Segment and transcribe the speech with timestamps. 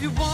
[0.00, 0.27] You want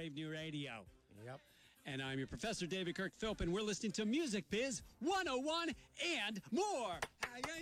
[0.00, 0.70] Brave New Radio.
[1.26, 1.40] Yep.
[1.84, 5.68] And I'm your professor, David Kirk Philp, and we're listening to Music Biz 101
[6.24, 6.64] and more.
[7.22, 7.60] Ah, yeah, yeah,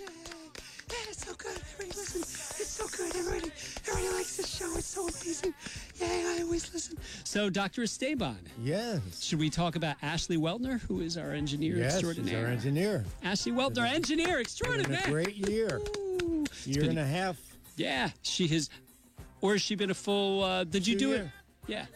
[0.00, 0.06] yeah.
[0.08, 1.50] Yeah, it's so good.
[1.74, 2.22] Everybody listen.
[2.22, 3.14] It's so good.
[3.14, 3.52] Everybody,
[3.86, 4.74] everybody likes this show.
[4.78, 5.52] It's so amazing.
[6.00, 6.06] Yeah,
[6.38, 6.96] I always listen.
[7.24, 7.82] So, Dr.
[7.82, 9.22] Esteban, Yes.
[9.22, 12.46] should we talk about Ashley Weltner, who is our engineer Yes, he's extraordinaire?
[12.46, 13.04] our engineer.
[13.22, 15.02] Ashley Weltner, engineer Been extraordinaire.
[15.04, 15.82] a great year.
[15.98, 16.46] Ooh.
[16.64, 17.36] Year been- and a half.
[17.76, 18.70] Yeah, she has.
[19.42, 20.44] Or has she been a full?
[20.44, 21.22] Uh, did you do year.
[21.24, 21.28] it?
[21.66, 21.86] Yeah.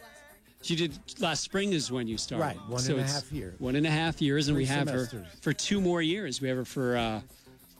[0.61, 2.43] She did last spring is when you started.
[2.43, 3.53] Right, one so and a half year.
[3.59, 5.21] One and a half years, and Three we have semesters.
[5.21, 6.41] her for two more years.
[6.41, 7.21] We have her for uh,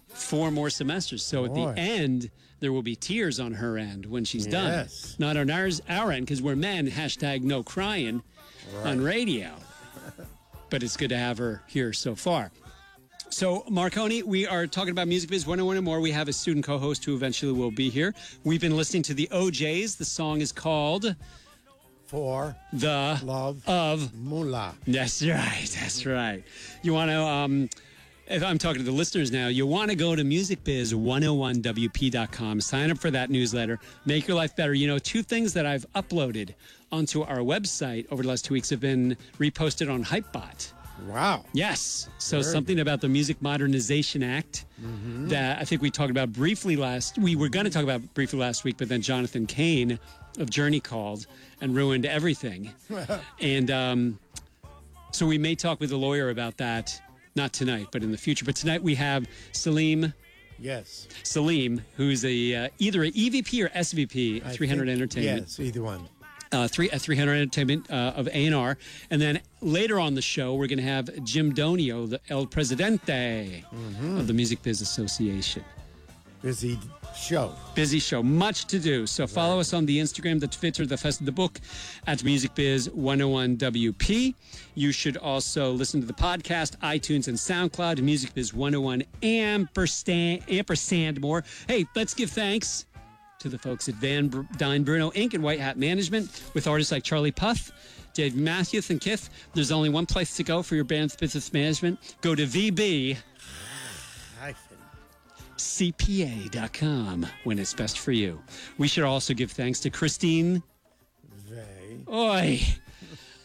[0.08, 1.24] four more semesters.
[1.24, 1.74] So at Boy.
[1.74, 2.30] the end,
[2.60, 4.88] there will be tears on her end when she's done.
[5.20, 6.88] Not on ours, our end, because we're men.
[6.90, 8.22] Hashtag no crying
[8.84, 9.52] on radio.
[10.70, 12.52] but it's good to have her here so far.
[13.30, 16.00] So, Marcone, we are talking about Music Biz 101 and more.
[16.00, 18.14] We have a student co host who eventually will be here.
[18.46, 19.98] We've been listening to the O'Jays.
[19.98, 21.14] The song is called
[22.08, 24.14] For The love of.
[24.16, 24.74] moolah.
[24.88, 25.68] That's right.
[25.80, 26.44] That's right.
[26.82, 27.70] You want to, um,
[28.28, 32.98] if I'm talking to the listeners now, you want to go to musicbiz101wp.com, sign up
[32.98, 34.74] for that newsletter, make your life better.
[34.74, 36.54] You know, two things that I've uploaded
[36.92, 40.72] onto our website over the last two weeks have been reposted on Hypebot.
[41.08, 41.46] Wow.
[41.54, 42.10] Yes.
[42.18, 44.66] So Very something about the Music Modernization Act
[45.28, 47.20] that I think we talked about briefly last.
[47.20, 50.00] We were going to talk about briefly last week, but then Jonathan Cain
[50.37, 51.25] of Journey called
[51.61, 52.71] and ruined everything.
[53.39, 54.20] and um,
[55.11, 56.99] so we may talk with a lawyer about that.
[57.36, 58.45] Not tonight, but in the future.
[58.45, 60.14] But tonight we have Selim
[60.59, 61.08] Yes.
[61.21, 65.83] Selim, who's a uh, either an EVP or SVP I 300 think- Entertainment Yes, either
[65.83, 66.09] one.
[66.52, 68.75] uh, three at 300 Entertainment uh, of A&R.
[69.11, 73.64] And then later on the show, we're going to have Jim Donio, the El Presidente
[74.02, 75.64] of the Music Biz Association.
[76.48, 76.80] Busy
[77.14, 77.54] show.
[77.76, 79.06] Busy show, much to do.
[79.06, 81.60] So follow us on the Instagram, the Twitter, the Fest of the Book
[82.08, 84.34] at MusicBiz101WP.
[84.74, 91.20] You should also listen to the podcast, iTunes and SoundCloud, Music Biz 101 ampersand, ampersand
[91.20, 91.44] more.
[91.68, 92.86] Hey, let's give thanks
[93.40, 95.34] to the folks at Van Br- Dyne Bruno Inc.
[95.34, 97.74] and White Hat Management with artists like Charlie Puth,
[98.14, 99.30] Dave Matthews, and Kith.
[99.54, 102.16] There's only one place to go for your band's business management.
[102.22, 103.18] Go to VB.
[105.58, 108.42] CPA.com when it's best for you.
[108.78, 110.64] We should also give thanks to Christine
[111.50, 112.00] They.
[112.12, 112.62] Oy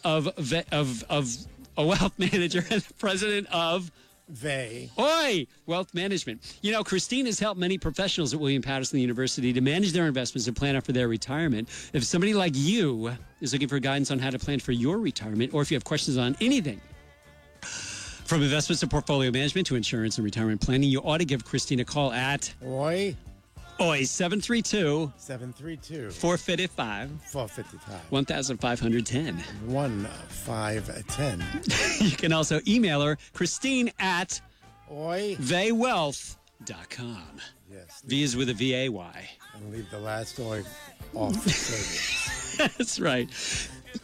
[0.05, 0.28] of
[0.72, 1.37] of of
[1.77, 3.91] a wealth manager and president of
[4.28, 4.91] They.
[4.99, 6.59] Oi Wealth Management.
[6.62, 10.47] You know, Christine has helped many professionals at William Paterson University to manage their investments
[10.47, 11.69] and plan out for their retirement.
[11.93, 15.53] If somebody like you is looking for guidance on how to plan for your retirement,
[15.55, 16.81] or if you have questions on anything,
[18.32, 21.81] from investments to portfolio management to insurance and retirement planning, you ought to give Christine
[21.81, 23.15] a call at Oi.
[23.78, 29.37] Oi 732 732 455 455 1510.
[29.71, 31.44] 1510.
[32.09, 34.41] You can also email her, Christine at
[34.91, 35.37] Oi.
[35.38, 37.22] vaywealth.com.
[37.71, 38.03] Yes.
[38.06, 39.31] V is with a V A Y.
[39.56, 40.62] And leave the last oi
[41.15, 41.34] off.
[42.78, 43.28] That's right.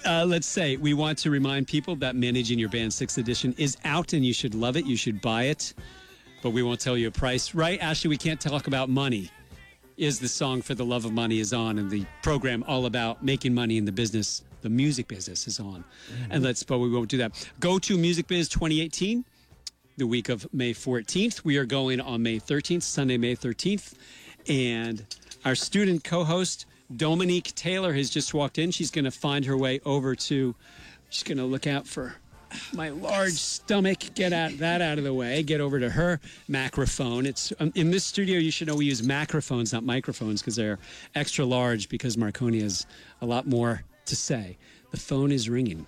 [0.06, 3.76] Uh, let's say we want to remind people that Managing Your Band 6th edition is
[3.84, 4.86] out and you should love it.
[4.86, 5.74] You should buy it,
[6.42, 7.54] but we won't tell you a price.
[7.54, 8.08] Right, Ashley?
[8.08, 9.30] We can't talk about money.
[9.96, 13.24] Is the song For the Love of Money is on, and the program all about
[13.24, 15.84] making money in the business, the music business is on.
[16.30, 17.50] And let's, but we won't do that.
[17.58, 19.24] Go to Music Biz 2018
[19.98, 21.44] the week of May 14th.
[21.44, 23.94] We are going on May 13th, Sunday, May 13th.
[24.48, 25.04] And
[25.44, 28.70] our student co host, Dominique Taylor, has just walked in.
[28.70, 30.54] She's going to find her way over to,
[31.10, 32.14] she's going to look out for
[32.72, 33.98] my large stomach.
[34.14, 35.42] Get out that out of the way.
[35.42, 37.26] Get over to her macrophone.
[37.26, 38.38] It's um, in this studio.
[38.38, 40.78] You should know we use macrophones, not microphones, because they're
[41.14, 41.88] extra large.
[41.88, 42.86] Because Marcone has
[43.20, 44.56] a lot more to say.
[44.90, 45.86] The phone is ringing.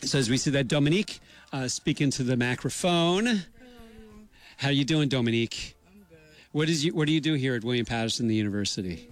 [0.00, 1.20] So as we see that, Dominique,
[1.52, 3.42] uh, speaking to the microphone.
[4.56, 5.76] How you doing, Dominique?
[5.86, 6.18] I'm good.
[6.52, 6.94] What is you?
[6.94, 9.08] What do you do here at William Paterson the University?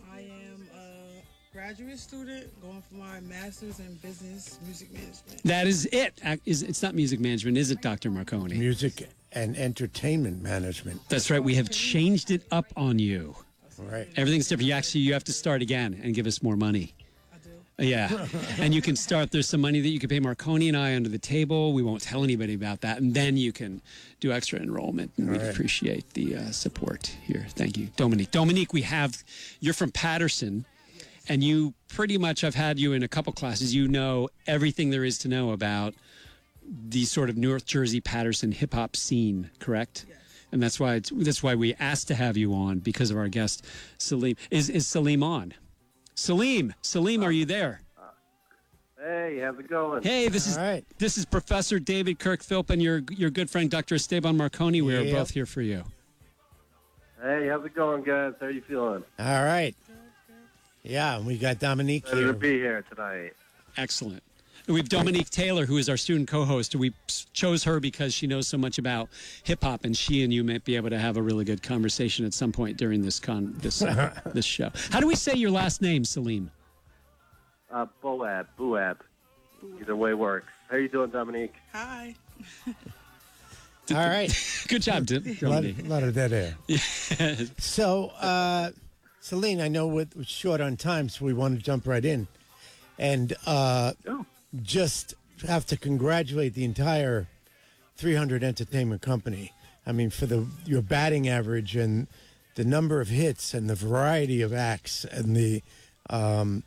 [1.62, 5.42] I am a graduate student going for my master's in business music management.
[5.44, 6.20] That is it.
[6.44, 8.56] It's not music management, is it, Doctor Marcone?
[8.56, 11.00] Music and entertainment management.
[11.08, 11.42] That's right.
[11.42, 13.36] We have changed it up on you.
[13.78, 14.08] Right.
[14.16, 14.66] Everything's different.
[14.66, 16.94] You actually you have to start again and give us more money.
[17.32, 17.86] I do.
[17.86, 18.26] Yeah,
[18.58, 19.30] and you can start.
[19.30, 21.72] There's some money that you can pay Marcone and I under the table.
[21.74, 23.82] We won't tell anybody about that, and then you can
[24.18, 25.12] do extra enrollment.
[25.16, 25.50] And we right.
[25.50, 27.46] appreciate the uh, support here.
[27.50, 28.32] Thank you, Dominique.
[28.32, 29.22] Dominique, we have
[29.60, 30.64] you're from Paterson,
[31.32, 33.74] and you pretty much I've had you in a couple classes.
[33.74, 35.94] You know everything there is to know about
[36.62, 40.04] the sort of North Jersey Paterson hip hop scene, correct?
[40.06, 40.18] Yes.
[40.52, 43.28] And that's why it's, that's why we asked to have you on because of our
[43.28, 43.64] guest
[43.96, 44.36] Selim.
[44.50, 45.54] Is is Selim on?
[46.14, 47.80] Selim, Selim, are you there?
[49.02, 50.02] Hey, how's it going?
[50.02, 50.84] Hey, this is All right.
[50.98, 53.94] this is Professor David Kirk Philp and your your good friend Dr.
[53.94, 54.82] Esteban Marcone.
[54.84, 55.14] We are Yeah.
[55.14, 55.82] both here for you.
[57.22, 58.34] Hey, how's it going, guys?
[58.38, 59.02] How are you feeling?
[59.18, 59.74] All right.
[60.82, 63.34] Yeah, and we got Dominique Glad to be here tonight.
[63.76, 64.22] Excellent.
[64.68, 66.76] We have Dominique Taylor, who is our student co-host.
[66.76, 66.92] We
[67.32, 69.08] chose her because she knows so much about
[69.42, 72.24] hip hop, and she and you might be able to have a really good conversation
[72.24, 74.70] at some point during this con this uh, this show.
[74.90, 76.50] How do we say your last name, Selim?
[77.72, 78.98] Uh, Bouab, Bouab.
[79.80, 80.52] Either way works.
[80.68, 81.54] How are you doing, Dominique?
[81.72, 82.14] Hi.
[83.90, 84.32] All right.
[84.68, 85.84] Good job, Dim- A lot, Dominique.
[85.84, 86.54] a lot of dead air.
[87.58, 88.70] So, uh,
[89.22, 92.26] Selim, I know we're short on time, so we want to jump right in.
[92.98, 94.26] And uh, Oh.
[94.64, 95.14] just
[95.46, 97.28] have to congratulate the entire
[97.96, 99.52] 300 Entertainment Company.
[99.86, 102.08] I mean, for the your batting average and
[102.56, 105.62] the number of hits and the variety of acts and the
[106.10, 106.64] um,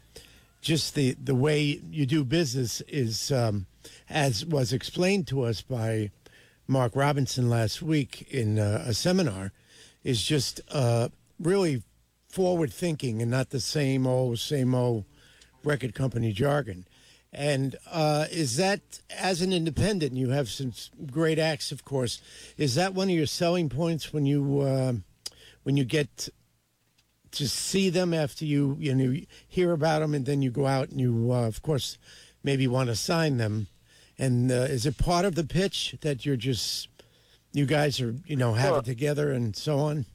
[0.62, 3.66] just the the way you do business is, um,
[4.10, 6.10] as was explained to us by
[6.68, 9.52] Mark Robinson last week in uh, a seminar,
[10.06, 11.84] is just uh, really
[12.36, 15.06] forward thinking and not the same old same old
[15.64, 16.86] record company jargon.
[17.32, 20.74] And uh, is that as an independent, you have some
[21.10, 22.22] great acts, of course.
[22.58, 24.94] Is that one of your selling points when you uh,
[25.64, 26.30] when you get
[27.32, 29.16] to see them after you you know
[29.48, 31.98] hear about them, and then you go out and you uh, of course
[32.44, 33.68] maybe want to sign them?
[34.18, 36.90] And uh, is it part of the pitch that you're just
[37.54, 40.06] you guys are you know have Well- it together and so on?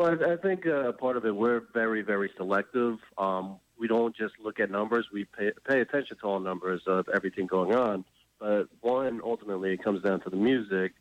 [0.00, 3.00] Well, I, I think uh, part of it, we're very, very selective.
[3.18, 5.08] Um, we don't just look at numbers.
[5.12, 8.06] We pay, pay attention to all numbers of everything going on.
[8.38, 10.94] But one, ultimately, it comes down to the music.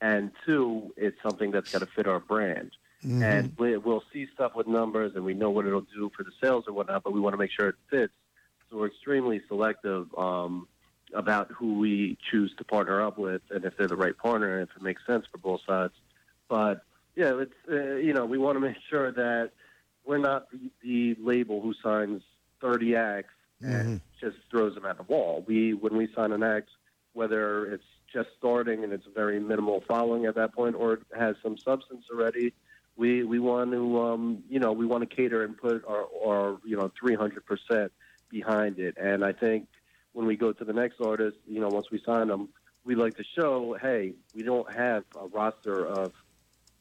[0.00, 2.70] And two, it's something that's got to fit our brand.
[3.24, 6.30] And we, we'll see stuff with numbers and we know what it'll do for the
[6.40, 8.12] sales or whatnot, but we want to make sure it fits.
[8.70, 10.68] So we're extremely selective um,
[11.12, 14.68] about who we choose to partner up with and if they're the right partner and
[14.68, 15.92] if it makes sense for both sides.
[16.48, 16.84] But
[17.16, 19.50] yeah, it's uh, you know we want to make sure that
[20.04, 22.22] we're not the, the label who signs
[22.60, 25.44] 30 acts and just throws them at the wall.
[25.46, 26.68] We when we sign an act,
[27.12, 31.02] whether it's just starting and it's a very minimal following at that point, or it
[31.16, 32.52] has some substance already,
[32.96, 36.58] we we want to um, you know we want to cater and put our, our
[36.64, 37.92] you know 300 percent
[38.30, 38.96] behind it.
[38.98, 39.68] And I think
[40.12, 42.48] when we go to the next artist, you know, once we sign them,
[42.84, 46.12] we like to show, hey, we don't have a roster of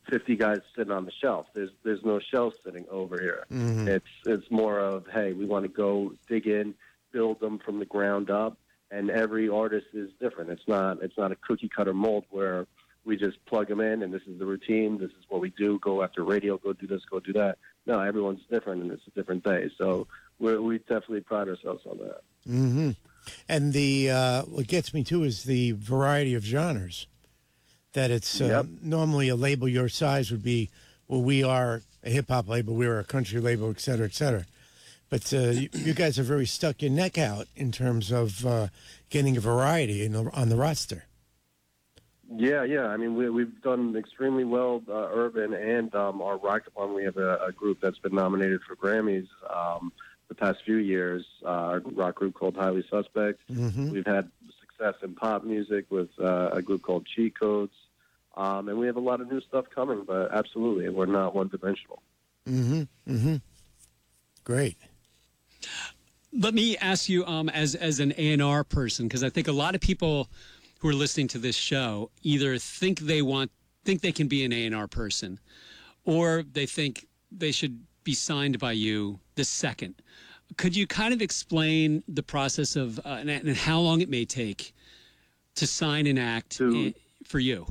[0.09, 1.47] 50 guys sitting on the shelf.
[1.53, 3.45] There's there's no shelf sitting over here.
[3.87, 6.73] It's it's more of hey, we want to go dig in,
[7.11, 8.57] build them from the ground up,
[8.91, 10.49] and every artist is different.
[10.49, 12.67] It's not it's not a cookie cutter mold where
[13.05, 14.97] we just plug them in and this is the routine.
[14.97, 15.77] This is what we do.
[15.79, 16.57] Go after radio.
[16.57, 17.01] Go do this.
[17.09, 17.57] Go do that.
[17.85, 19.69] No, everyone's different and it's a different day.
[19.77, 20.07] So
[20.39, 22.21] we we definitely pride ourselves on that.
[22.45, 22.91] hmm
[23.49, 27.07] And the uh, what gets me too is the variety of genres.
[27.93, 28.65] That it's uh, Yep.
[28.81, 30.69] normally a label your size would be,
[31.07, 34.13] well, we are a hip hop label, we are a country label, et cetera, et
[34.13, 34.45] cetera.
[35.09, 38.67] But uh, you, you guys have really stuck your neck out in terms of uh,
[39.11, 41.05] getting a variety in the, on the roster.
[42.35, 42.87] Yeah, yeah.
[42.87, 46.95] I mean, we, we've done extremely well, uh, urban and um, our rock department.
[46.97, 49.91] We have a, a group that's been nominated for Grammys um,
[50.29, 51.23] the past few years.
[51.45, 53.39] Uh, our rock group called Highly Suspect.
[53.91, 54.31] We've had
[54.61, 57.75] success in pop music with uh, a group called Cheat Codes,
[58.35, 60.03] um, and we have a lot of new stuff coming.
[60.05, 62.01] But absolutely, we're not one dimensional.
[64.43, 64.77] Great.
[66.33, 69.47] Let me ask you, um, as as an A and R person, because I think
[69.47, 70.29] a lot of people
[70.79, 73.51] who are listening to this show either think they want
[73.85, 75.39] think they can be an A and R person,
[76.05, 79.95] or they think they should be signed by you the second.
[80.57, 84.25] Could you kind of explain the process of uh, and, and how long it may
[84.25, 84.73] take
[85.55, 86.93] to sign an act To- i-
[87.25, 87.65] for you?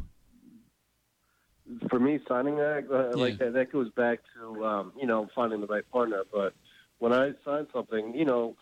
[1.90, 3.46] For me, signing that uh, like Yeah.
[3.46, 6.24] that, that goes back to um, you know finding the right partner.
[6.32, 6.54] But
[6.98, 8.56] when I sign something, you know,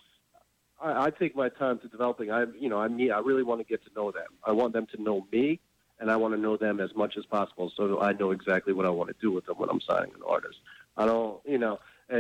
[0.81, 2.31] I, I take my time to developing.
[2.31, 4.29] I you know I mean I really want to get to know them.
[4.45, 5.61] I want them to know me,
[5.99, 8.87] and I want to know them as much as possible, so I know exactly what
[8.87, 10.59] I want to do with them when I'm signing an artist.
[10.97, 11.79] I don't, you know,
[12.13, 12.17] uh,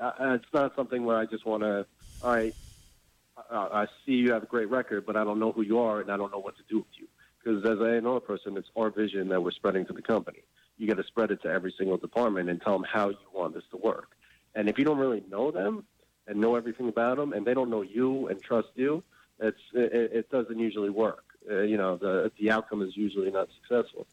[0.00, 1.86] uh, it's not something where I just want to.
[2.20, 2.54] All right,
[3.50, 6.00] I, I see you have a great record, but I don't know who you are,
[6.00, 7.08] and I don't know what to do with you.
[7.42, 10.42] Because as I know a person, it's our vision that we're spreading to the company.
[10.78, 13.54] You got to spread it to every single department and tell them how you want
[13.54, 14.10] this to work.
[14.54, 15.84] And if you don't really know them
[16.26, 19.02] and know everything about them, and they don't know you and trust you,
[19.40, 21.24] it's it, it doesn't usually work.
[21.50, 24.06] Uh, you know, the the outcome is usually not successful.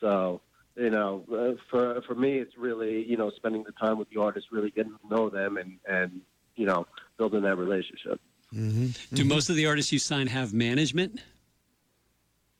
[0.00, 0.40] So
[0.76, 4.20] you know, uh, for for me, it's really you know spending the time with the
[4.20, 6.20] artist, really getting to know them, and and
[6.56, 8.20] you know building that relationship.
[9.12, 11.20] Do most of the artists you sign have management?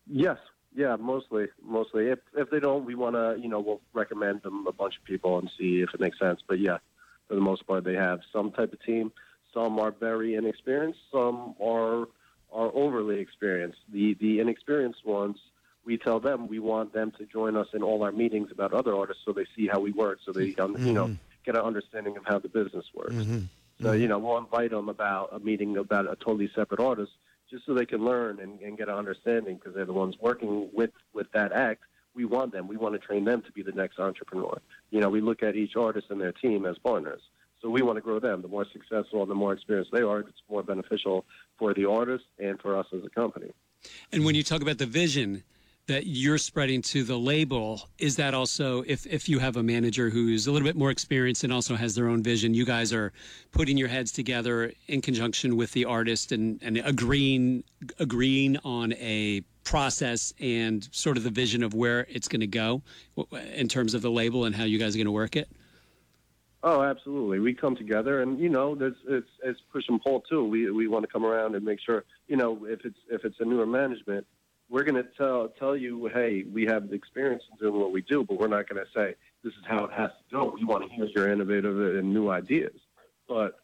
[0.07, 0.39] Yes,
[0.75, 2.09] yeah, mostly, mostly.
[2.09, 5.05] If if they don't, we want to you know we'll recommend them a bunch of
[5.05, 6.41] people and see if it makes sense.
[6.47, 6.79] But yeah,
[7.29, 9.13] for the most part, they have some type of team.
[9.53, 10.99] Some are very inexperienced.
[11.13, 12.09] Some are
[12.53, 13.79] are overly experienced.
[13.93, 15.39] The the inexperienced ones,
[15.85, 18.95] we tell them we want them to join us in all our meetings about other
[18.95, 21.07] artists, so they see how we work, so they um, you know
[21.47, 23.15] get an understanding of how the business works.
[23.83, 27.13] So you know we'll invite them about a meeting about a totally separate artist,
[27.51, 30.69] just so they can learn and, and get an understanding because they're the ones working
[30.73, 31.83] with with that act.
[32.15, 32.69] We want them.
[32.69, 34.61] We want to train them to be the next entrepreneur.
[34.91, 37.21] You know, we look at each artist and their team as partners.
[37.61, 38.43] So we want to grow them.
[38.43, 41.25] The more successful and the more experienced they are, it's more beneficial
[41.59, 43.53] for the artist and for us as a company.
[44.13, 45.43] And when you talk about the vision
[45.87, 50.09] that you're spreading to the label, is that also if if you have a manager
[50.09, 53.13] who's a little bit more experienced and also has their own vision, you guys are
[53.53, 57.65] putting your heads together in conjunction with the artist and, and agreeing
[57.99, 62.83] agreeing on a process and sort of the vision of where it's going to go
[63.55, 65.49] in terms of the label and how you guys are going to work it?
[66.63, 67.41] Oh, absolutely.
[67.41, 70.47] We come together, and you know, there's it's it's push and pull too.
[70.47, 73.37] We we want to come around and make sure, you know, if it's if it's
[73.41, 74.27] a newer management,
[74.69, 78.03] we're going to tell tell you, hey, we have the experience in doing what we
[78.03, 80.55] do, but we're not going to say this is how it has to go.
[80.57, 82.75] We want to hear your innovative and new ideas.
[83.29, 83.61] But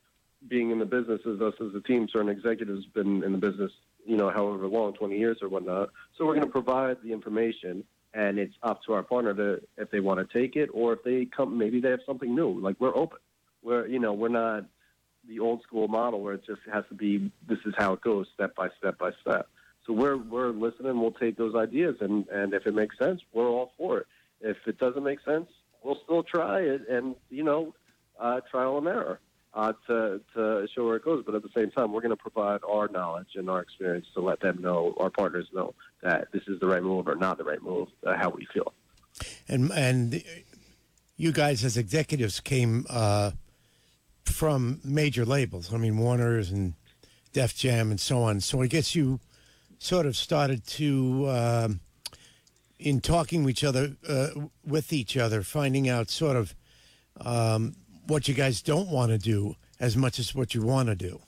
[0.48, 3.38] being in the business as us as a team, certain executives have been in the
[3.38, 3.72] business,
[4.06, 5.90] you know, however long, 20 years or whatnot.
[6.16, 9.90] So we're going to provide the information, and it's up to our partner to if
[9.90, 12.58] they want to take it or if they come, maybe they have something new.
[12.60, 13.18] Like we're open.
[13.62, 14.64] We're you know we're not
[15.28, 18.26] the old school model where it just has to be this is how it goes
[18.34, 19.48] step by step by step.
[19.86, 21.00] So we're we're listening.
[21.00, 24.06] We'll take those ideas, and and if it makes sense, we're all for it.
[24.40, 25.48] If it doesn't make sense,
[25.82, 27.74] we'll still try it, and you know,
[28.18, 29.20] uh, trial and error
[29.54, 31.24] uh, to to show where it goes.
[31.24, 34.20] But at the same time, we're going to provide our knowledge and our experience to
[34.20, 37.44] let them know, our partners know that this is the right move or not the
[37.44, 38.72] right move, uh, how we feel.
[39.48, 40.22] And and
[41.16, 43.32] you guys as executives came uh,
[44.24, 45.72] from major labels.
[45.72, 46.74] I mean Warner's and
[47.32, 48.40] Def Jam and so on.
[48.40, 49.20] So I guess you
[49.80, 51.80] sort of started to um
[52.80, 54.28] in talking with each other uh,
[54.64, 56.54] with each other, finding out sort of
[57.20, 57.74] um,
[58.06, 61.20] what you guys don't want to do as much as what you want to do.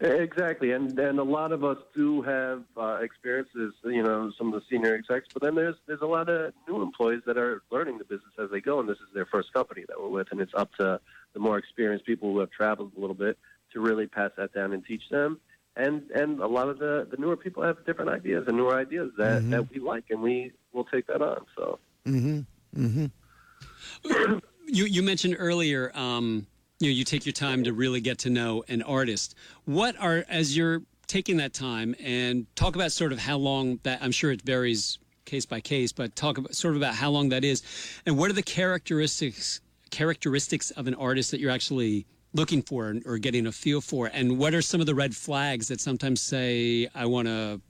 [0.00, 3.74] Exactly, and and a lot of us do have uh, experiences.
[3.84, 6.80] You know, some of the senior execs, but then there's there's a lot of new
[6.80, 9.84] employees that are learning the business as they go, and this is their first company
[9.88, 10.98] that we're with, and it's up to
[11.34, 13.36] the more experienced people who have traveled a little bit
[13.74, 15.38] to really pass that down and teach them.
[15.76, 19.10] And and a lot of the the newer people have different ideas and newer ideas
[19.18, 19.50] that mm-hmm.
[19.50, 21.46] that we like, and we will take that on.
[21.56, 21.78] So.
[22.06, 22.40] Mm-hmm.
[22.76, 24.38] Mm-hmm.
[24.72, 26.46] You you mentioned earlier, um,
[26.78, 29.34] you know, you take your time to really get to know an artist.
[29.64, 33.98] What are as you're taking that time and talk about sort of how long that
[34.00, 37.30] I'm sure it varies case by case, but talk about sort of about how long
[37.30, 37.62] that is,
[38.06, 39.60] and what are the characteristics
[39.90, 44.38] characteristics of an artist that you're actually looking for or getting a feel for, and
[44.38, 47.60] what are some of the red flags that sometimes say I want to,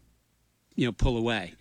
[0.75, 1.55] you know, pull away.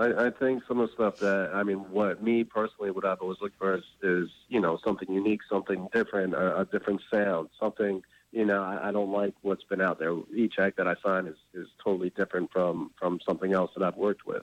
[0.00, 3.20] I, I think some of the stuff that I mean, what me personally, what I've
[3.20, 7.50] always looked for is, is you know something unique, something different, a, a different sound,
[7.60, 8.02] something.
[8.32, 10.16] You know, I, I don't like what's been out there.
[10.34, 13.96] Each act that I sign is, is totally different from from something else that I've
[13.96, 14.42] worked with.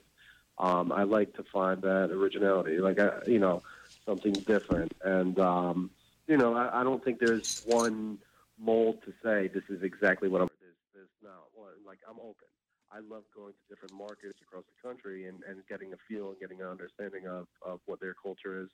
[0.58, 3.62] Um, I like to find that originality, like I, you know,
[4.06, 5.90] something different, and um,
[6.28, 8.18] you know, I, I don't think there's one
[8.58, 10.48] mold to say this is exactly what I'm.
[10.60, 11.44] There's, there's not.
[11.56, 12.46] Well, like I'm open.
[12.92, 16.40] I love going to different markets across the country and, and getting a feel and
[16.40, 18.68] getting an understanding of, of what their culture is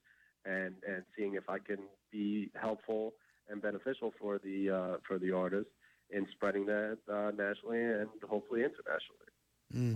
[0.44, 1.78] and, and seeing if I can
[2.12, 3.14] be helpful
[3.48, 5.68] and beneficial for the uh, for the artist
[6.10, 9.30] in spreading that uh, nationally and hopefully internationally.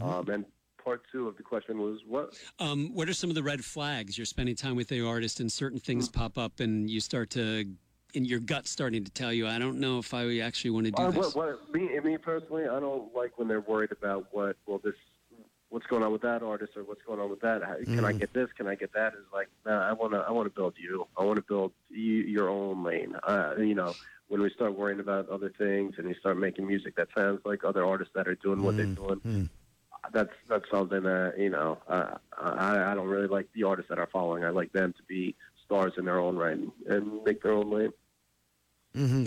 [0.02, 0.44] Um, and
[0.88, 2.34] part two of the question was what?
[2.58, 4.16] Um, what are some of the red flags?
[4.16, 6.18] You're spending time with the artist, and certain things Hmm.
[6.18, 7.66] pop up, and you start to,
[8.14, 10.92] in your gut, starting to tell you, I don't know if I actually want to
[10.92, 11.34] do Uh, this.
[11.34, 14.94] what, what, me, me personally, I don't like when they're worried about what well this
[15.70, 17.62] what's going on with that artist or what's going on with that?
[17.62, 18.48] How, Can I get this?
[18.56, 19.12] Can I get that?
[19.12, 21.06] Is like, nah, I want to, I want to build you.
[21.18, 22.00] I want to build you,
[22.36, 23.14] your own lane.
[23.22, 23.94] Uh, you know,
[24.28, 27.64] when we start worrying about other things and you start making music that sounds like
[27.64, 29.20] other artists that are doing what they're doing,
[30.12, 31.78] that's that's something that you know.
[31.88, 34.44] Uh, I I don't really like the artists that are following.
[34.44, 37.70] I like them to be stars in their own right and, and make their own
[37.70, 37.92] lane.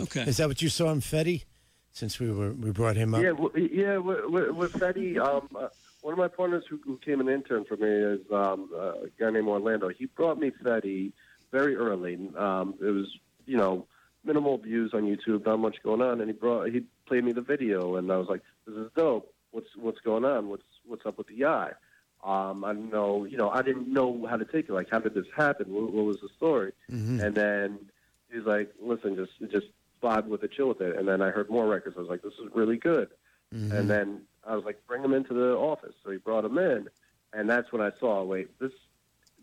[0.01, 0.23] Okay.
[0.23, 1.45] Is that what you saw in Fetty?
[1.93, 3.21] Since we were we brought him up.
[3.21, 3.97] Yeah, w- yeah.
[3.97, 5.67] With, with, with Fetty, um, uh,
[6.01, 9.09] one of my partners who, who came an intern for me is um, uh, a
[9.19, 9.89] guy named Orlando.
[9.89, 11.11] He brought me Fetty
[11.51, 12.17] very early.
[12.37, 13.07] Um, it was,
[13.45, 13.87] you know,
[14.23, 17.41] minimal views on YouTube, not much going on, and he brought he played me the
[17.41, 19.30] video, and I was like, "This is dope.
[19.51, 20.49] What's what's going on?
[20.49, 21.71] What's what's up with the eye?"
[22.23, 24.73] Um, I didn't know, you know, I didn't know how to take it.
[24.73, 25.73] Like, how did this happen?
[25.73, 26.71] What, what was the story?
[26.91, 27.19] Mm-hmm.
[27.19, 27.79] And then
[28.31, 29.67] he's like, "Listen, just just
[30.03, 31.95] vibe with it, chill with it." And then I heard more records.
[31.97, 33.09] I was like, "This is really good."
[33.53, 33.75] Mm-hmm.
[33.75, 36.89] And then I was like, "Bring him into the office." So he brought him in,
[37.33, 38.71] and that's when I saw, wait, this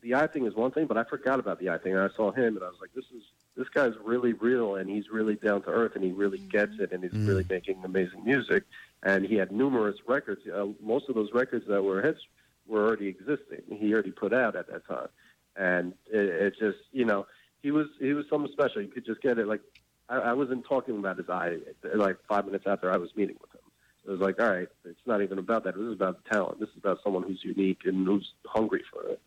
[0.00, 1.94] the eye thing is one thing, but I forgot about the eye thing.
[1.94, 3.24] And I saw him, and I was like, "This is
[3.56, 6.84] this guy's really real, and he's really down to earth, and he really gets mm-hmm.
[6.84, 8.64] it, and he's really making amazing music."
[9.02, 10.40] And he had numerous records.
[10.52, 12.20] Uh, most of those records that were hits
[12.66, 13.62] were already existing.
[13.68, 15.08] He already put out at that time,
[15.56, 17.26] and it, it just, you know,
[17.62, 18.82] he was he was something special.
[18.82, 19.46] You could just get it.
[19.46, 19.60] Like
[20.08, 21.58] I, I wasn't talking about his eye
[21.94, 23.60] like five minutes after I was meeting with him.
[24.06, 25.74] It was like, all right, it's not even about that.
[25.74, 26.60] This is about talent.
[26.60, 29.20] This is about someone who's unique and who's hungry for it.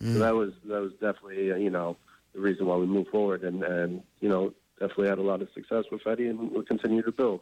[0.00, 1.96] So that was that was definitely uh, you know
[2.34, 5.48] the reason why we moved forward and and you know definitely had a lot of
[5.54, 7.40] success with Fetty and we'll continue to build.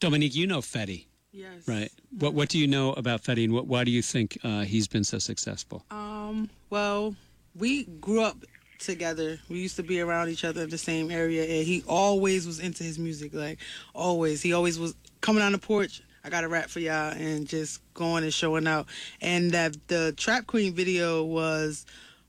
[0.00, 1.66] Dominique, you know Fetty, Yes.
[1.66, 1.90] right?
[2.18, 4.88] What What do you know about Fetty, and what, why do you think uh, he's
[4.88, 5.84] been so successful?
[5.90, 6.50] Um.
[6.70, 7.14] Well,
[7.54, 8.36] we grew up
[8.78, 9.38] together.
[9.48, 12.60] We used to be around each other in the same area, and he always was
[12.60, 13.32] into his music.
[13.34, 13.58] Like
[13.94, 16.02] always, he always was coming on the porch.
[16.24, 18.86] I got a rap for y'all, and just going and showing out.
[19.20, 21.86] And that the Trap Queen video was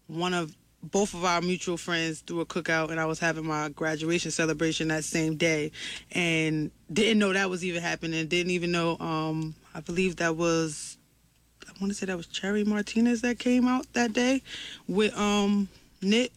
[0.07, 3.69] one of both of our mutual friends threw a cookout, and I was having my
[3.69, 5.71] graduation celebration that same day,
[6.11, 8.27] and didn't know that was even happening.
[8.27, 8.97] Didn't even know.
[8.99, 10.97] Um, I believe that was
[11.67, 14.41] I want to say that was Cherry Martinez that came out that day
[14.87, 15.67] with um
[16.01, 16.31] Knit.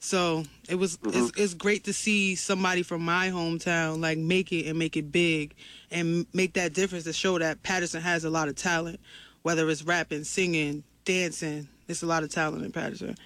[0.00, 4.66] So it was it's, it's great to see somebody from my hometown like make it
[4.66, 5.54] and make it big
[5.90, 9.00] and make that difference to show that Paterson has a lot of talent,
[9.42, 11.68] whether it's rapping, singing, dancing.
[11.86, 13.16] There's a lot of talent in Paterson.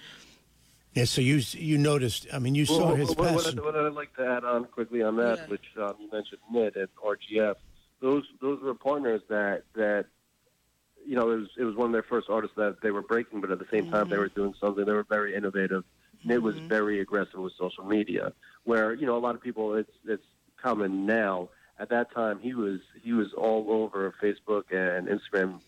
[0.99, 1.05] Yeah.
[1.05, 2.27] So you you noticed.
[2.33, 3.63] I mean, you saw Well, his what, what, passion.
[3.63, 5.47] what I'd like to add on quickly on that, Yeah.
[5.47, 7.55] which um, you mentioned, NIT and RGF,
[8.01, 10.07] those those were partners that that
[11.07, 13.41] you know it was it was one of their first artists that they were breaking,
[13.41, 14.85] but at the same time they were doing something.
[14.85, 15.85] They were very innovative.
[16.25, 18.33] NIT was very aggressive with social media,
[18.65, 20.25] where you know a lot of people it's it's
[20.61, 21.49] common now.
[21.81, 25.61] At that time, he was he was all over Facebook and Instagram,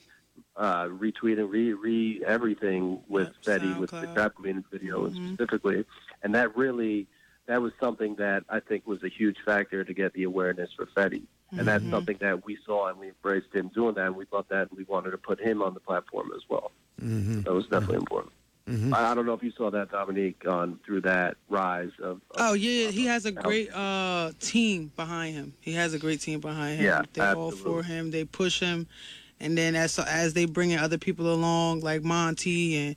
[0.56, 4.14] uh, retweeting, re re everything with Yep, Fetty, with the SoundCloud.
[4.14, 5.84] Trap Queen video specifically,
[6.22, 7.06] and that really
[7.46, 10.86] that was something that I think was a huge factor to get the awareness for
[10.86, 11.22] Fetty.
[11.52, 14.06] And that's something that we saw and we embraced him doing that.
[14.06, 16.70] And we loved that and we wanted to put him on the platform as well.
[17.42, 18.32] That was definitely important.
[18.94, 22.18] I, I don't know if you saw that, Dominique, on through that rise of.
[22.18, 25.54] of Oh yeah, he has a great uh team behind him.
[25.58, 26.84] He has a great team behind him.
[26.86, 28.12] Yeah, They're all for him.
[28.12, 28.86] They push him,
[29.40, 32.96] and then as as they bring in other people along, like Monty and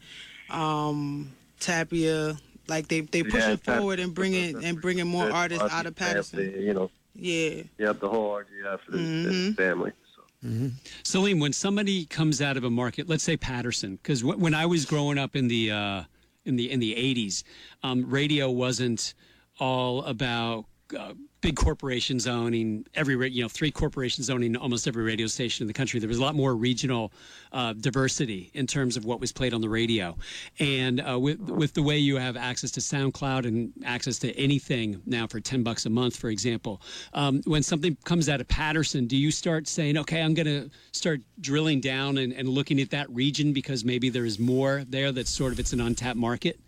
[0.50, 5.30] um Tapia, like they they push Yeah, it forward and bring it and bringing more
[5.32, 6.40] artists out of Paterson.
[6.52, 9.92] family, You know, Yeah, yeah, the whole RGF is, is family.
[10.16, 10.72] So.
[11.04, 14.66] Selim, when somebody comes out of a market, let's say Paterson, because w- when I
[14.66, 16.04] was growing up in the uh,
[16.44, 17.44] in the in the '80s,
[17.82, 19.14] um, radio wasn't
[19.60, 25.28] all about uh, big corporations owning every you know three corporations owning almost every radio
[25.28, 26.00] station in the country.
[26.00, 27.12] There was a lot more regional
[27.52, 30.18] uh, diversity in terms of what was played on the radio,
[30.60, 35.02] and uh, with with the way you have access to SoundCloud and access to anything
[35.06, 36.82] now for ten bucks a month, for example,
[37.14, 40.70] um, when something comes out of Paterson, do you start saying, okay, I'm going to
[40.92, 45.12] start drilling down and, and looking at that region because maybe there is more there
[45.12, 46.60] that's sort of it's an untapped market?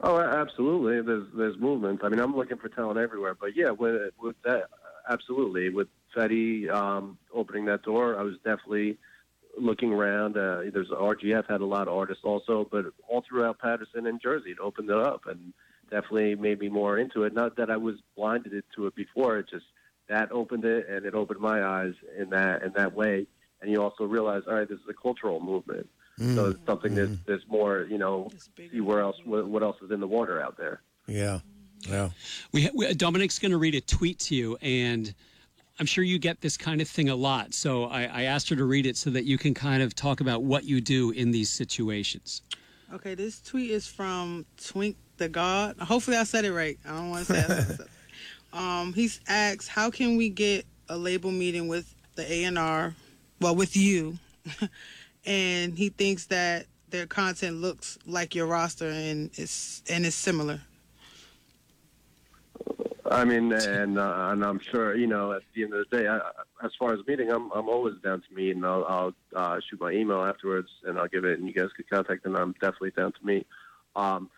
[0.00, 1.00] Oh, absolutely.
[1.02, 2.00] There's there's movement.
[2.02, 3.34] I mean, I'm looking for talent everywhere.
[3.34, 4.64] But yeah, with with that,
[5.08, 5.70] absolutely.
[5.70, 8.98] With Fetty um, opening that door, I was definitely
[9.58, 10.36] looking around.
[10.36, 14.50] Uh, there's RGF had a lot of artists also, but all throughout Paterson and Jersey,
[14.50, 15.52] it opened it up and
[15.90, 17.32] definitely made me more into it.
[17.32, 19.38] Not that I was blinded to it before.
[19.38, 19.66] It just
[20.08, 23.26] that opened it, and it opened my eyes in that in that way.
[23.60, 25.88] And you also realize, all right, this is a cultural movement.
[26.18, 29.90] So it's something that's there's more, you know, see where else what, what else is
[29.90, 30.80] in the water out there.
[31.06, 31.40] Yeah.
[31.88, 32.10] Yeah.
[32.52, 35.12] We, we Dominic's going to read a tweet to you, and
[35.80, 37.52] I'm sure you get this kind of thing a lot.
[37.52, 40.20] So I, I asked her to read it so that you can kind of talk
[40.20, 42.42] about what you do in these situations.
[42.92, 45.76] Okay, this tweet is from Twink the God.
[45.78, 46.78] Hopefully, I said it right.
[46.86, 47.38] I don't want to say.
[47.40, 47.88] I said it.
[48.56, 52.94] um, he's asked, "How can we get a label meeting with the A and R?
[53.40, 54.18] Well, with you."
[55.26, 60.60] and he thinks that their content looks like your roster and it's and it's similar.
[63.10, 66.08] I mean, and uh, and I'm sure you know at the end of the day,
[66.08, 66.18] I,
[66.64, 69.80] as far as meeting, I'm I'm always down to meet, and I'll, I'll uh, shoot
[69.80, 72.92] my email afterwards, and I'll give it, and you guys can contact, and I'm definitely
[72.92, 73.46] down to meet.
[73.94, 74.30] Um,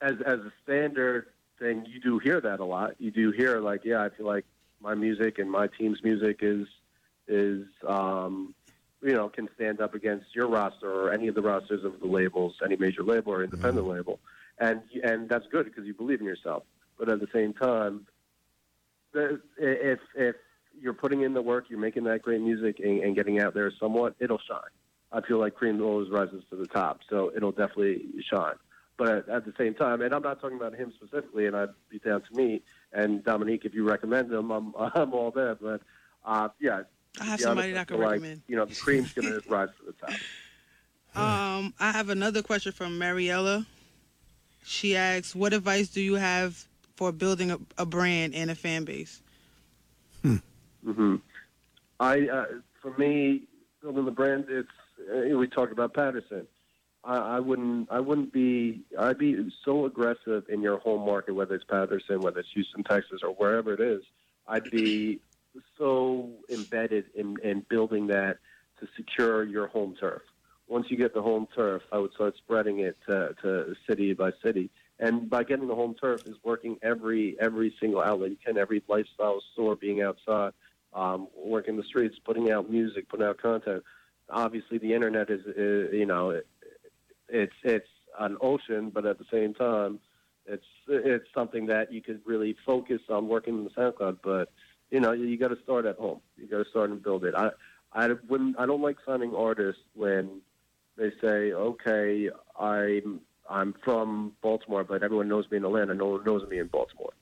[0.00, 1.26] as as a standard
[1.58, 2.92] thing, you do hear that a lot.
[2.98, 4.44] You do hear like, yeah, I feel like
[4.80, 6.66] my music and my team's music is
[7.26, 8.54] is um,
[9.02, 12.06] you know can stand up against your roster or any of the rosters of the
[12.06, 14.18] labels, any major label or independent label,
[14.58, 16.64] and and that's good because you believe in yourself.
[16.98, 18.06] But at the same time,
[19.12, 20.36] the, if if
[20.78, 23.72] you're putting in the work, you're making that great music and, and getting out there
[23.80, 24.60] somewhat, it'll shine.
[25.12, 28.56] I feel like Cream always rises to the top, so it'll definitely shine.
[28.98, 31.98] But at the same time, and I'm not talking about him specifically, and I'd be
[31.98, 35.54] down to me and Dominique if you recommend him, I'm I'm all there.
[35.54, 35.82] But
[36.24, 36.82] uh, yeah,
[37.20, 38.42] I have somebody honest, that I feel can like, recommend.
[38.48, 40.14] You know, the Cream's gonna rise to the top.
[41.14, 43.66] Um, I have another question from Mariella.
[44.64, 48.84] She asks, "What advice do you have for building a, a brand and a fan
[48.84, 49.22] base?"
[50.84, 51.16] hmm
[51.98, 52.44] I, uh,
[52.82, 53.42] for me,
[53.80, 54.68] building the brand, it's
[55.10, 56.46] uh, we talked about Paterson.
[57.04, 61.54] I, I wouldn't, I wouldn't be, I'd be so aggressive in your home market, whether
[61.54, 64.02] it's Paterson, whether it's Houston, Texas, or wherever it is.
[64.46, 65.20] I'd be
[65.78, 68.38] so embedded in, in building that
[68.80, 70.22] to secure your home turf.
[70.68, 74.32] Once you get the home turf, I would start spreading it to, to city by
[74.42, 74.70] city.
[74.98, 78.82] And by getting the home turf is working every every single outlet you can, every
[78.88, 80.52] lifestyle store, being outside,
[80.94, 83.84] um, working the streets, putting out music, putting out content.
[84.30, 86.46] Obviously, the internet is, is you know, it,
[87.28, 87.88] it's it's
[88.18, 90.00] an ocean, but at the same time,
[90.46, 94.18] it's it's something that you could really focus on working in the SoundCloud.
[94.22, 94.50] But
[94.90, 96.20] you know, you got to start at home.
[96.36, 97.34] You got to start and build it.
[97.34, 97.50] I
[97.92, 98.58] I wouldn't.
[98.58, 100.40] I don't like signing artists when
[100.96, 105.94] they say, okay, I'm I'm from Baltimore, but everyone knows me in Atlanta.
[105.94, 107.12] No one knows me in Baltimore.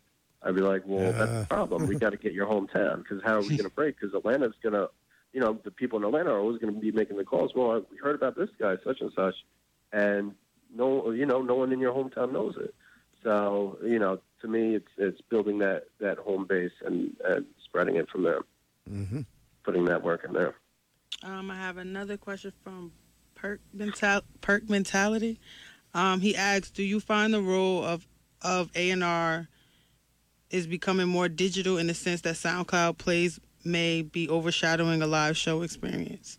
[0.43, 1.87] I'd be like, well, that's the problem.
[1.87, 3.99] We got to get your hometown because how are we going to break?
[3.99, 4.91] Because Atlanta's going to,
[5.33, 7.53] you know, the people in Atlanta are always going to be making the calls.
[7.55, 9.35] Well, we heard about this guy, such and such,
[9.93, 10.35] and
[10.75, 12.75] no, you know, no one in your hometown knows it.
[13.23, 17.97] So, you know, to me, it's it's building that that home base and, and spreading
[17.97, 18.41] it from there,
[18.89, 19.23] Mm-hmm.
[19.65, 20.55] putting that work in there.
[21.23, 22.93] Um, I have another question from
[23.35, 25.41] Perk Mental Perk Mentality.
[25.95, 28.07] Um, he asks, "Do you find the role of
[28.43, 29.49] of A and R
[30.51, 35.37] is becoming more digital in the sense that SoundCloud plays may be overshadowing a live
[35.37, 36.39] show experience?"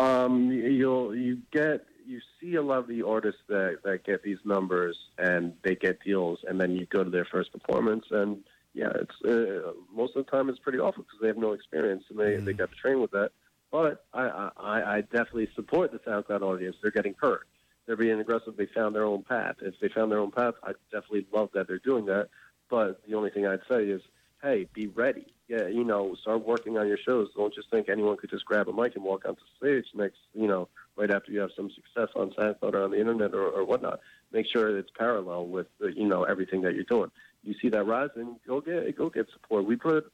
[0.00, 4.38] Um, you'll you get you see a lot of the artists that that get these
[4.44, 8.42] numbers and they get deals, and then you go to their first performance, and
[8.74, 12.04] yeah, it's uh, most of the time it's pretty awful because they have no experience
[12.10, 13.30] and they they got to train with that.
[13.70, 16.76] But I, I I definitely support the SoundCloud audience.
[16.82, 17.46] They're getting hurt.
[17.86, 18.56] They're being aggressive.
[18.56, 19.56] They found their own path.
[19.62, 22.28] If they found their own path, I definitely love that they're doing that.
[22.68, 24.02] But the only thing I'd say is,
[24.42, 25.26] hey, be ready.
[25.48, 27.28] Yeah, you know, start working on your shows.
[27.36, 30.46] Don't just think anyone could just grab a mic and walk onto stage next, you
[30.46, 33.64] know, right after you have some success on SoundCloud or on the internet or, or
[33.64, 34.00] whatnot.
[34.32, 37.10] Make sure it's parallel with, uh, you know, everything that you're doing.
[37.44, 39.66] You see that rising, go get go get support.
[39.66, 40.10] We put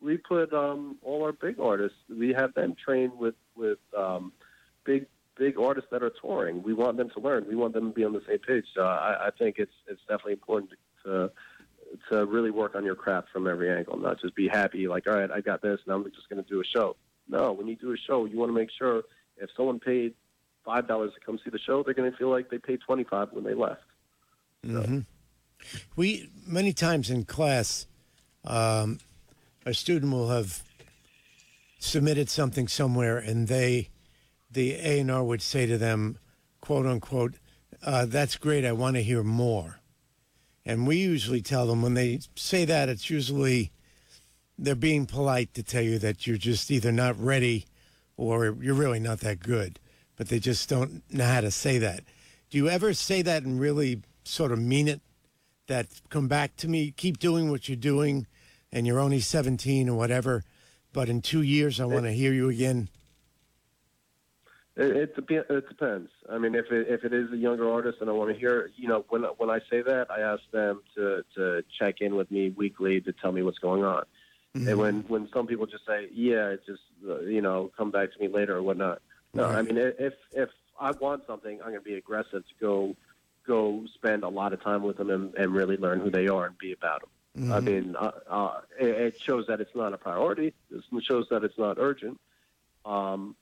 [0.00, 1.98] we put um, all our big artists.
[2.08, 4.32] We have them trained with with um,
[4.84, 6.62] big big artists that are touring.
[6.62, 7.46] We want them to learn.
[7.48, 8.66] We want them to be on the same page.
[8.74, 10.72] So I, I think it's it's definitely important
[11.04, 11.30] to
[12.10, 15.14] to really work on your craft from every angle, not just be happy like, all
[15.14, 16.96] right, I got this, and I'm just going to do a show.
[17.28, 19.02] No, when you do a show, you want to make sure
[19.36, 20.14] if someone paid
[20.64, 23.04] five dollars to come see the show, they're going to feel like they paid twenty
[23.04, 23.82] five when they left.
[24.66, 25.00] Mm-hmm.
[25.96, 27.86] We many times in class,
[28.44, 29.00] um,
[29.64, 30.62] a student will have
[31.78, 33.90] submitted something somewhere, and they,
[34.50, 36.18] the A and R would say to them,
[36.60, 37.34] "quote unquote,"
[37.82, 38.64] uh, "That's great.
[38.64, 39.80] I want to hear more."
[40.66, 43.70] And we usually tell them when they say that, it's usually
[44.58, 47.66] they're being polite to tell you that you're just either not ready
[48.16, 49.78] or you're really not that good,
[50.16, 52.04] but they just don't know how to say that.
[52.50, 55.00] Do you ever say that and really sort of mean it?
[55.66, 58.26] That come back to me, keep doing what you're doing,
[58.70, 60.44] and you're only 17 or whatever,
[60.92, 62.90] but in two years I want to hear you again.
[64.76, 66.10] It, it, it depends.
[66.28, 68.70] I mean, if it, if it is a younger artist and I want to hear,
[68.76, 72.28] you know, when when I say that, I ask them to to check in with
[72.30, 74.02] me weekly to tell me what's going on.
[74.56, 74.68] Mm-hmm.
[74.68, 76.82] And when when some people just say, "Yeah, it's just
[77.24, 79.00] you know, come back to me later" or whatnot.
[79.32, 80.48] No, I mean, if if
[80.80, 82.96] I want something, I'm going to be aggressive to go
[83.46, 86.46] go spend a lot of time with them and, and really learn who they are
[86.46, 87.10] and be about them.
[87.52, 90.54] I mean, uh, uh, it, it shows that it's not a priority.
[90.70, 92.20] It shows that it's not urgent.
[92.84, 93.34] Um,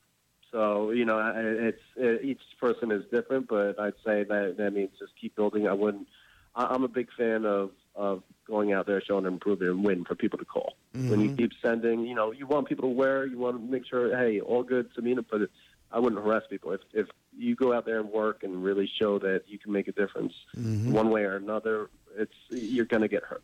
[0.50, 4.90] so you know, it's it, each person is different, but I'd say that that means
[4.98, 5.68] just keep building.
[5.68, 6.08] I wouldn't.
[6.54, 10.04] I, I'm a big fan of of going out there, showing and improving, and win
[10.04, 10.74] for people to call.
[11.10, 13.26] When you keep sending, you know, you want people to wear.
[13.26, 15.50] You want to make sure, hey, all good, Samina, but it,
[15.92, 16.72] I wouldn't harass people.
[16.72, 19.88] If if you go out there and work and really show that you can make
[19.88, 23.42] a difference one way or another, it's you're going to get hurt.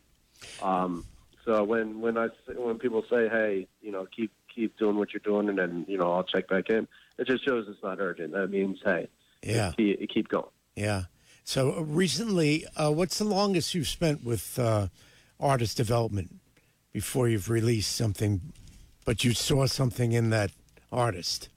[0.61, 1.05] Um,
[1.45, 5.21] so when when I when people say, hey, you know, keep keep doing what you're
[5.23, 8.33] doing, and then you know I'll check back in, it just shows it's not urgent.
[8.33, 9.07] That means, hey,
[9.43, 9.71] Yeah.
[9.77, 10.49] keep, keep going.
[10.75, 11.03] Yeah.
[11.43, 14.87] So uh, recently, uh, what's the longest you've spent with uh,
[15.39, 16.35] artist development
[16.93, 18.41] before you've released something,
[19.05, 20.51] but you saw something in that
[20.91, 21.49] artist?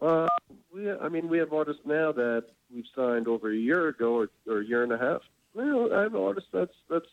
[0.00, 0.28] Uh,
[0.72, 4.28] we, I mean, we have artists now that we've signed over a year ago or,
[4.46, 5.22] or a year and a half.
[5.54, 7.06] Well, I have an artist that's that's.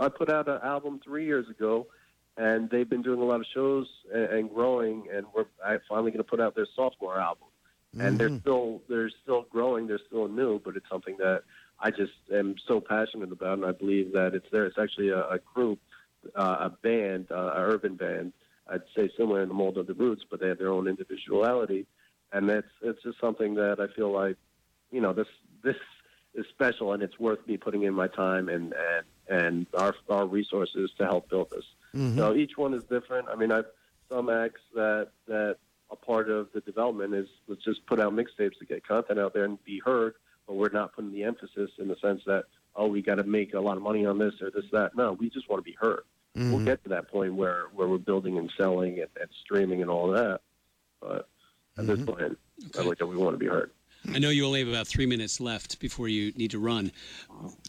[0.00, 1.86] I put out an album three years ago,
[2.36, 6.10] and they've been doing a lot of shows and, and growing, and we're I finally
[6.10, 7.48] going to put out their sophomore album,
[7.98, 11.42] and they're still they're still growing, they're still new, but it's something that
[11.80, 14.66] I just am so passionate about, and I believe that it's there.
[14.66, 15.78] It's actually a, a group,
[16.34, 18.32] uh, a band, uh, a urban band.
[18.68, 21.86] I'd say similar in the mold of the Roots, but they have their own individuality,
[22.32, 24.36] and that's it's just something that I feel like,
[24.90, 25.28] you know, this
[25.62, 25.76] this
[26.34, 30.26] is special, and it's worth me putting in my time and and and our our
[30.26, 31.64] resources to help build this.
[31.94, 32.18] Mm-hmm.
[32.18, 33.28] So each one is different.
[33.28, 33.66] I mean, I've
[34.08, 35.56] some acts that that
[35.90, 39.32] a part of the development is let's just put out mixtapes to get content out
[39.34, 40.14] there and be heard,
[40.46, 42.44] but we're not putting the emphasis in the sense that
[42.76, 44.96] oh we got to make a lot of money on this or this that.
[44.96, 46.02] No, we just want to be heard.
[46.38, 49.90] We'll get to that point where where we're building and selling and, and streaming and
[49.90, 50.40] all that,
[51.00, 51.28] but
[51.76, 52.38] at this point,
[52.78, 53.70] I like that we want to be heard.
[54.14, 56.92] I know you only have about three minutes left before you need to run.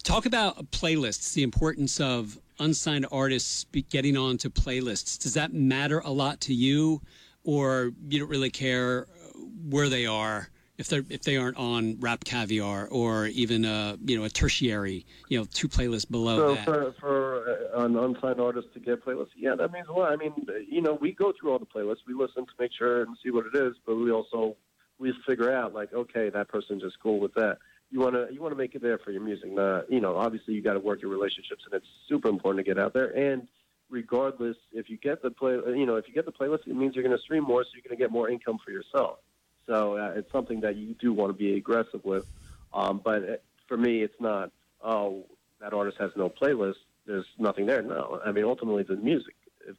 [0.03, 5.17] Talk about playlists, the importance of unsigned artists be- getting onto playlists.
[5.19, 7.01] Does that matter a lot to you,
[7.43, 11.97] or you don't really care uh, where they are if they if they aren't on
[11.99, 16.55] Rap Caviar or even a you know a tertiary, you know, two playlists below So
[16.55, 16.65] that?
[16.65, 20.13] for for uh, an unsigned artist to get playlists, yeah, that means a lot.
[20.13, 20.33] I mean,
[20.67, 23.29] you know, we go through all the playlists, we listen to make sure and see
[23.29, 24.55] what it is, but we also
[24.99, 27.57] we figure out like, okay, that person's just cool with that.
[27.91, 29.51] You want to you want to make it there for your music.
[29.51, 32.73] Not, you know, obviously you got to work your relationships, and it's super important to
[32.73, 33.09] get out there.
[33.09, 33.49] And
[33.89, 36.95] regardless, if you get the play, you know, if you get the playlist, it means
[36.95, 39.17] you're going to stream more, so you're going to get more income for yourself.
[39.69, 42.25] So uh, it's something that you do want to be aggressive with.
[42.73, 44.51] Um, but it, for me, it's not.
[44.83, 45.25] Oh,
[45.61, 46.75] that artist has no playlist.
[47.05, 47.83] There's nothing there.
[47.83, 49.35] No, I mean ultimately the music.
[49.67, 49.77] If,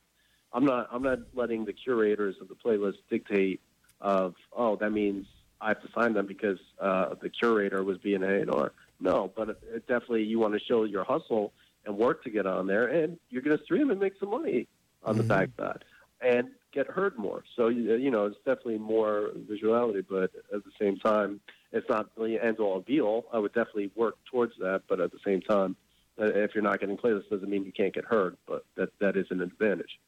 [0.53, 0.89] I'm not.
[0.93, 3.61] I'm not letting the curators of the playlist dictate.
[4.01, 5.27] Of oh, that means
[5.61, 8.73] I have to sign them because uh, the curator was being A and R.
[9.01, 11.53] No, but it, it definitely you want to show your hustle
[11.85, 14.69] and work to get on there, and you're going to stream and make some money
[15.03, 15.85] on the backside
[16.21, 17.45] and get heard more.
[17.57, 21.41] So you you know it's definitely more visuality, but at the same time,
[21.73, 23.27] it's not the end all be all.
[23.33, 25.77] I would definitely work towards that, but at the same time,
[26.21, 29.17] uh, if you're not getting playlists, doesn't mean you can't get heard, but that that
[29.17, 29.99] is an advantage.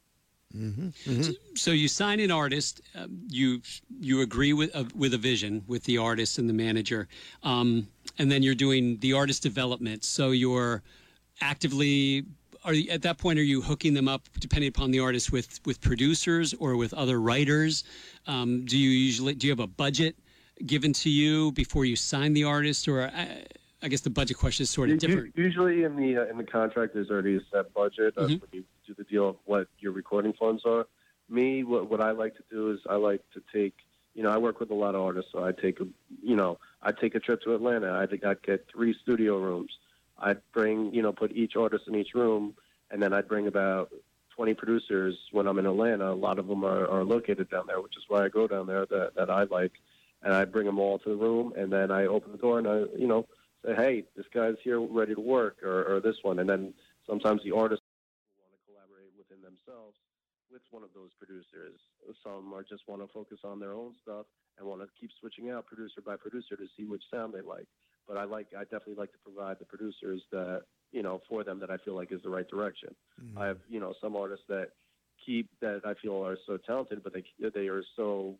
[1.55, 3.63] so you sign an artist, um, you
[4.01, 7.09] you agree with uh, with a vision with the artist and the manager,
[7.43, 10.05] um, and then you're doing the artist development.
[10.05, 10.83] So you're
[11.41, 12.27] actively
[12.65, 15.61] are you, at that point are you hooking them up depending upon the artist with
[15.67, 17.85] with producers or with other writers?
[18.27, 20.17] Um, do you usually do you have a budget
[20.67, 23.45] given to you before you sign the artist, or I,
[23.83, 25.37] I guess the budget question is sort of different.
[25.37, 28.41] Usually in the uh, in the contract, there's already a set budget uh, Mhm.
[28.41, 30.87] when you do the deal of what your recording funds are.
[31.29, 33.75] Me, what what I like to do is I like to take.
[34.15, 35.87] You know, I work with a lot of artists, so I take a,
[36.23, 37.95] you know, I take a trip to Atlanta.
[37.99, 39.71] I think I'd get three studio rooms.
[40.23, 42.55] I'd bring, you know, put each artist in each room,
[42.91, 43.91] and then I'd bring about
[44.37, 46.13] 20 producers when I'm in Atlanta.
[46.13, 48.67] A lot of them are, are located down there, which is why I go down
[48.67, 49.73] there that, that I like.
[50.23, 52.69] And I bring them all to the room, and then I open the door and
[52.69, 53.27] I, you know,
[53.67, 56.39] say, hey, this guy's here ready to work, or, or this one.
[56.39, 56.73] And then
[57.09, 57.85] sometimes the artists
[58.39, 59.97] want to collaborate within themselves
[60.53, 61.75] with one of those producers.
[62.23, 64.27] Some are just want to focus on their own stuff
[64.59, 67.67] and want to keep switching out producer by producer to see which sound they like.
[68.07, 71.61] But I like, I definitely like to provide the producers that, you know, for them
[71.61, 72.95] that I feel like is the right direction.
[73.37, 74.71] I have, you know, some artists that
[75.25, 78.37] keep that I feel are so talented, but they they are so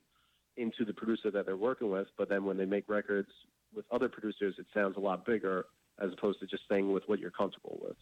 [0.57, 2.09] into the producer that they're working with.
[2.19, 3.31] But then when they make records
[3.75, 5.67] with other producers, it sounds a lot bigger
[6.01, 7.97] as opposed to just staying with what you're comfortable with.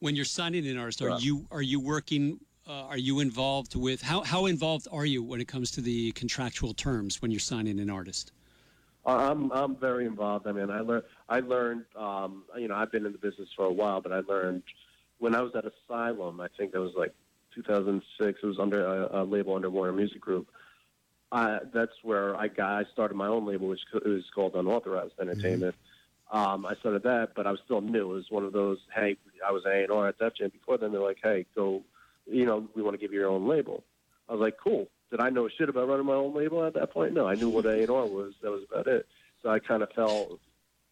[0.00, 1.18] When you're signing an artist, are Yeah.
[1.18, 2.40] you are you working?
[2.66, 6.12] Uh, are you involved with how how involved are you when it comes to the
[6.12, 8.32] contractual terms when you're signing an artist?
[9.06, 10.46] I'm I'm very involved.
[10.46, 11.84] I mean, I learned I learned.
[11.96, 14.62] Um, you know, I've been in the business for a while, but I learned
[15.18, 16.40] when I was at Asylum.
[16.40, 17.14] I think that was like
[17.54, 18.38] 2006.
[18.42, 20.48] It was under a, a label under Warner Music Group.
[21.32, 22.86] I, that's where I got.
[22.86, 25.74] I started my own label, which is called Unauthorized Entertainment.
[26.30, 28.12] Um, I started that, but I was still new.
[28.12, 28.78] It was one of those.
[28.94, 30.78] Hey, I was A and R at Def Jam before.
[30.78, 31.82] Then they're like, hey, go.
[32.26, 33.84] You know, we want to give you your own label.
[34.28, 34.88] I was like, cool.
[35.14, 37.12] Did I know shit about running my own label at that point?
[37.12, 38.32] No, I knew what A and R was.
[38.42, 39.06] That was about it.
[39.44, 40.40] So I kind of fell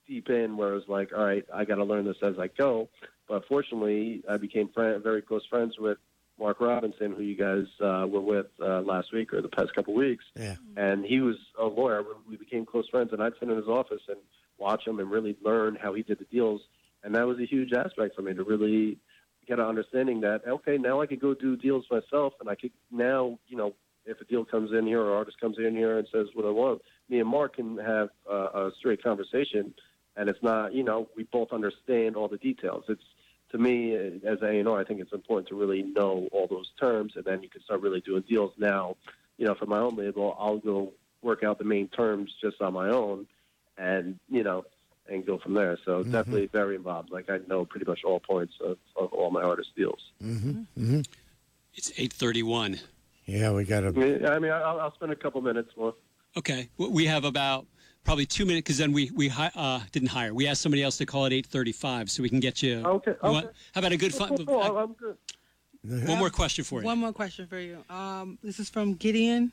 [0.06, 2.46] deep in where it was like, all right, I got to learn this as I
[2.46, 2.88] go.
[3.28, 5.98] But fortunately, I became friend, very close friends with
[6.38, 9.92] Mark Robinson, who you guys uh, were with uh, last week or the past couple
[9.92, 10.24] weeks.
[10.36, 10.54] Yeah.
[10.76, 12.04] And he was a lawyer.
[12.28, 14.18] We became close friends, and I'd sit in his office and
[14.56, 16.60] watch him and really learn how he did the deals.
[17.02, 18.98] And that was a huge aspect for me to really
[19.48, 22.70] get an understanding that okay, now I could go do deals myself, and I could
[22.92, 23.74] now, you know,
[24.06, 26.50] if a deal comes in here or artist comes in here and says what I
[26.50, 29.74] want, me and Mark can have uh, a straight conversation,
[30.16, 32.84] and it's not, you know, we both understand all the details.
[32.88, 33.02] It's
[33.52, 36.70] to me as A and R, I think it's important to really know all those
[36.80, 38.52] terms, and then you can start really doing deals.
[38.56, 38.96] Now,
[39.36, 42.72] you know, for my own label, I'll go work out the main terms just on
[42.72, 43.26] my own,
[43.76, 44.64] and you know,
[45.08, 45.78] and go from there.
[45.84, 47.10] So definitely very involved.
[47.10, 50.00] Like I know pretty much all points of, of all my artist deals.
[51.74, 52.80] It's eight thirty one.
[53.26, 53.98] Yeah, we got I to.
[53.98, 55.94] mean, I mean, I'll, I'll spend a couple minutes more.
[56.36, 57.66] Okay, we have about
[58.04, 60.34] probably two minutes because then we we hi- uh, didn't hire.
[60.34, 62.82] We asked somebody else to call at eight thirty five, so we can get you.
[62.84, 63.48] Okay, you okay.
[63.74, 64.28] how about a good fun?
[64.28, 64.78] Cool, cool, cool.
[64.78, 65.16] I'm good.
[66.08, 66.86] One more question for you.
[66.86, 67.84] One more question for you.
[67.90, 69.52] Um, this is from Gideon.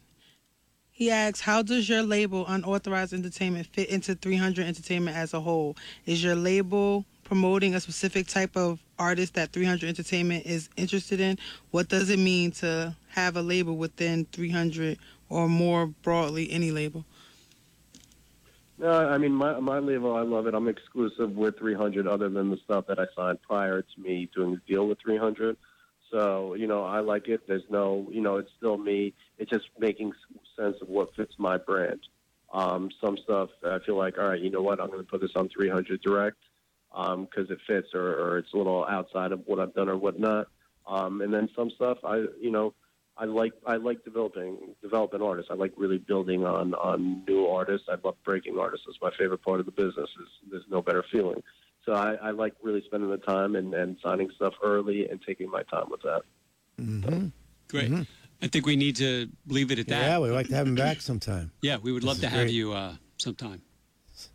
[0.91, 5.75] He asks, "How does your label Unauthorized Entertainment fit into 300 Entertainment as a whole?
[6.05, 11.37] Is your label promoting a specific type of artist that 300 Entertainment is interested in?
[11.69, 14.97] What does it mean to have a label within 300
[15.29, 17.05] or more broadly any label?"
[18.79, 20.55] No, I mean my my label, I love it.
[20.55, 24.55] I'm exclusive with 300, other than the stuff that I signed prior to me doing
[24.55, 25.55] the deal with 300.
[26.09, 27.41] So you know, I like it.
[27.47, 29.13] There's no, you know, it's still me.
[29.37, 30.13] It's just making
[30.57, 31.99] sense of what fits my brand.
[32.51, 35.21] Um, some stuff I feel like, all right, you know what, I'm going to put
[35.21, 36.37] this on 300 direct
[36.91, 40.47] because it fits, or, or it's a little outside of what I've done or whatnot.
[40.87, 42.73] Um, and then some stuff, I, you know,
[43.15, 45.51] I like I like developing developing artists.
[45.51, 47.87] I like really building on on new artists.
[47.91, 48.85] I love breaking artists.
[48.87, 50.09] It's my favorite part of the business.
[50.21, 51.43] Is there's no better feeling.
[51.85, 55.49] So I, I like really spending the time and, and signing stuff early and taking
[55.49, 56.21] my time with that.
[57.67, 57.91] Great.
[58.41, 59.95] I think we need to leave it at that.
[59.95, 60.09] Mm-hmm.
[60.09, 61.51] Yeah, we'd like to have him back sometime.
[61.61, 63.61] Yeah, we would love is to have you uh, sometime.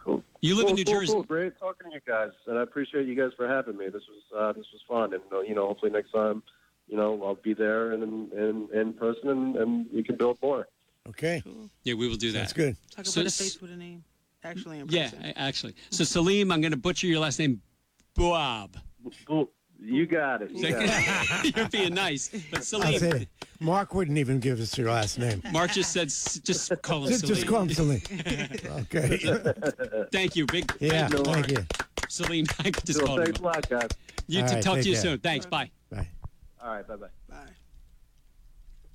[0.05, 0.23] Cool.
[0.43, 1.13] You live cool, in New cool, Jersey.
[1.15, 1.23] Cool.
[1.23, 3.87] Great talking to you guys, and I appreciate you guys for having me.
[3.87, 6.43] This was uh, this was fun, and uh, you know, hopefully next time,
[6.87, 10.69] you know, I'll be there and in in person, and, and we can build more.
[11.09, 11.43] Okay,
[11.85, 12.39] Yeah, we will do that.
[12.39, 12.77] that's good.
[12.91, 14.05] So I can So put a s- face with a name.
[14.43, 15.25] Actually, in Yeah, person.
[15.25, 15.75] a- actually.
[15.91, 17.61] So Selim, I'm going to butcher your last name,
[18.17, 18.77] Bouab.
[19.27, 19.51] Cool.
[19.81, 20.51] You got it.
[20.53, 20.83] You got
[21.45, 21.57] it.
[21.57, 22.99] You're being nice, but I'll Selim.
[22.99, 23.29] say,
[23.61, 25.43] Mark wouldn't even give us your last name.
[25.53, 27.35] Mark just said, just call him Just, Selim.
[27.37, 28.01] just call him Selim.
[28.83, 29.19] Okay.
[30.13, 30.73] Thank you, big.
[30.81, 31.67] Yeah, thank you, thank you.
[32.09, 32.47] Selim.
[32.61, 33.07] I just Cool.
[33.09, 33.27] called him.
[33.27, 33.89] Thanks a lot, guys.
[34.27, 35.03] You All to right, talk to you care.
[35.03, 35.19] soon.
[35.19, 35.45] Thanks.
[35.47, 35.71] Bye.
[35.91, 36.09] Bye.
[36.63, 36.87] All right.
[36.87, 37.07] Bye bye.
[37.29, 37.37] Bye.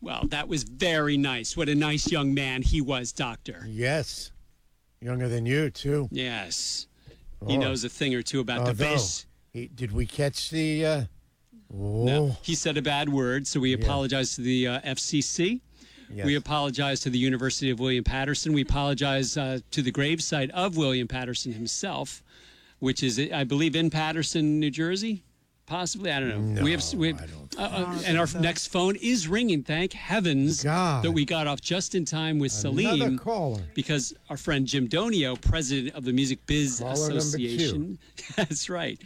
[0.01, 1.55] Well, that was very nice.
[1.57, 3.65] What a nice young man he was, Doctor.
[3.67, 4.31] Yes.
[5.01, 6.07] Younger than you, too.
[6.11, 6.87] Yes.
[7.47, 7.59] He Oh.
[7.59, 9.25] knows a thing or two about the Although, bass.
[9.59, 10.85] He, did we catch the.
[10.85, 11.01] Uh,
[11.73, 13.83] oh, No, he said a bad word, so we Yeah.
[13.83, 15.61] apologize to the uh, FCC.
[16.09, 16.25] yes.
[16.25, 18.53] We apologize to the University of William Paterson.
[18.53, 22.23] We apologize uh, to the gravesite of William Paterson himself,
[22.79, 25.23] which is, I believe, in Paterson, New Jersey.
[25.65, 26.63] Possibly, I don't know.
[26.63, 29.61] we have, we have I don't uh, uh, and our next phone is ringing.
[29.61, 31.03] Thank heavens God.
[31.03, 33.21] that we got off just in time with Selim
[33.75, 36.93] because our friend Jim Donio, president of the Music Biz Caller.
[36.93, 37.99] Association,
[38.35, 38.99] that's right.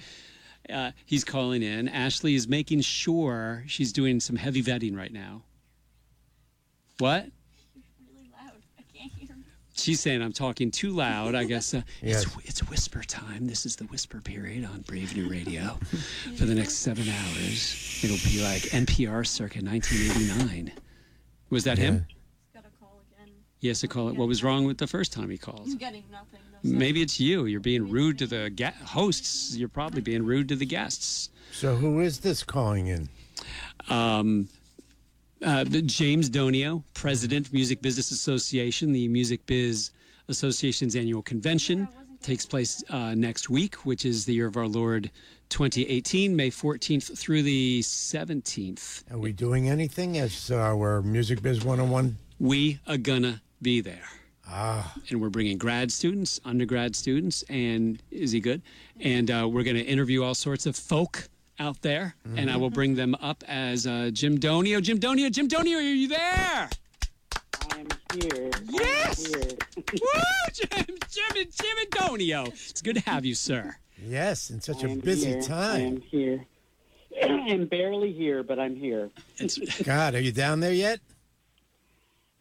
[0.69, 1.87] Uh, he's calling in.
[1.89, 5.43] Ashley is making sure she's doing some heavy vetting right now.
[6.99, 7.25] What?
[8.07, 8.51] really loud.
[8.79, 9.29] I can't hear.
[9.75, 11.35] She's saying I'm talking too loud.
[11.35, 12.23] I guess uh, Yes.
[12.23, 13.47] it's it's whisper time.
[13.47, 15.77] This is the whisper period on Brave New Radio
[16.37, 17.99] for the next seven hours.
[18.03, 20.71] It'll be like NPR circa 1989.
[21.49, 22.05] Was that him?
[22.53, 23.33] Got a call again.
[23.59, 24.15] Yes, to call it.
[24.15, 25.63] What was wrong with the first time he called?
[25.65, 26.39] I'm getting nothing.
[26.63, 26.79] No sense.
[26.79, 27.45] Maybe it's you.
[27.45, 29.55] You're being rude to the ga- hosts.
[29.55, 31.29] You're probably being rude to the guests.
[31.51, 33.09] So, who is this calling in?
[33.89, 34.47] Um,
[35.43, 39.91] uh, James Donio, President, Music Business Association, the Music Biz
[40.29, 41.87] Association's annual convention
[42.21, 45.11] takes place uh, next week, which is the year of our Lord
[45.49, 49.03] 2018, May 14th through the 17th.
[49.11, 52.17] Are we doing anything as our Music Biz 101?
[52.39, 54.03] We are gonna be there.
[54.47, 58.61] Ah, and we're bringing grad students, undergrad students, and is he good?
[58.99, 61.27] And uh, we're going to interview all sorts of folk
[61.59, 64.81] out there, and I will bring them up as uh, Jim Donio.
[64.81, 66.69] Jim Donio, Jim Donio, are you there?
[67.71, 67.87] I'm
[68.21, 68.51] here.
[68.69, 69.33] Yes!
[69.33, 69.57] I'm here.
[69.93, 72.47] Woo, Jim, Jim, and Jim and Donio.
[72.47, 73.77] It's good to have you, sir.
[74.05, 75.41] yes, in such a I'm busy here.
[75.41, 75.81] time.
[75.85, 76.45] I'm here.
[77.23, 79.09] I'm barely here, but I'm here.
[79.37, 80.99] It's, God, are you down there yet?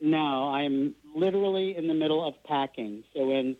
[0.00, 3.04] No, I'm literally in the middle of packing.
[3.14, 3.56] So when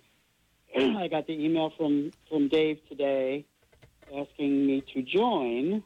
[0.96, 3.44] I got the email from from Dave today
[4.14, 5.82] asking me to join,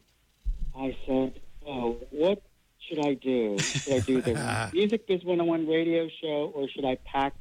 [0.78, 2.42] I said, "Oh, what
[2.80, 3.58] should I do?
[3.58, 7.34] Should I do the Music Biz 101 radio show, or should I pack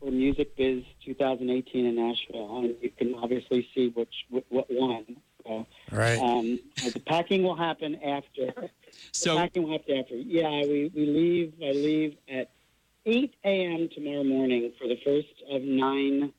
[0.00, 5.16] for Music Biz 2018 in Nashville?" And you can obviously see which what, what one.
[5.46, 6.18] So, Right.
[6.18, 8.52] um, the packing will happen after.
[9.12, 10.14] so, packing will happen after.
[10.16, 11.54] Yeah, we, we leave.
[11.62, 12.50] I leave at
[13.06, 13.88] 8 a.m.
[13.94, 16.32] tomorrow morning for the first of nine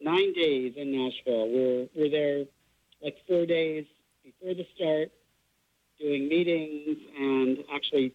[0.00, 1.48] nine days in Nashville.
[1.48, 2.44] We're we're there
[3.02, 3.86] like four days
[4.22, 5.10] before the start,
[5.98, 8.14] doing meetings and actually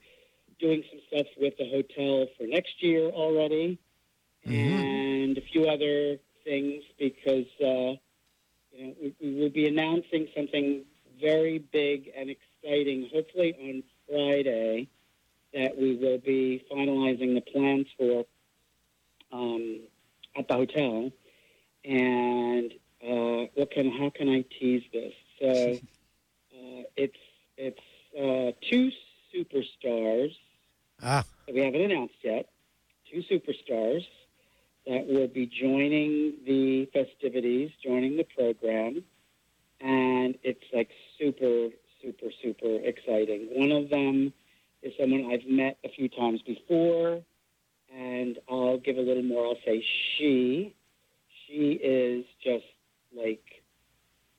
[0.60, 3.80] doing some stuff with the hotel for next year already,
[4.46, 7.98] and a few other things because uh,
[8.74, 10.86] you know we, we will be announcing something
[11.20, 13.10] very big and exciting.
[13.12, 14.88] Hopefully on Friday
[15.54, 18.26] that we will be finalizing the plans for
[19.32, 19.82] um,
[20.38, 21.12] at the hotel.
[21.86, 25.14] And uh, what can how can I tease this?
[25.40, 25.48] So
[26.54, 27.18] uh, it's
[27.58, 27.80] it's
[28.18, 28.92] uh, two
[29.34, 30.34] superstars
[31.02, 32.50] Ah, that we haven't announced yet.
[33.12, 34.06] Two superstars
[34.88, 39.04] that will be joining the festivities, joining the program,
[39.80, 40.90] and it's like
[41.20, 41.70] super,
[42.02, 43.48] super, super exciting.
[43.52, 44.34] One of them
[44.88, 47.22] is someone I've met a few times before,
[47.96, 49.46] and I'll give a little more.
[49.48, 49.84] I'll say
[50.18, 50.76] she.
[51.48, 52.66] She is just
[53.16, 53.44] like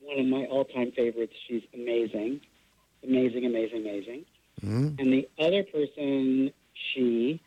[0.00, 1.34] one of my all-time favorites.
[1.48, 2.40] She's amazing,
[3.04, 4.24] amazing, amazing, amazing.
[4.64, 6.52] mm, And the other person,
[6.92, 7.40] she,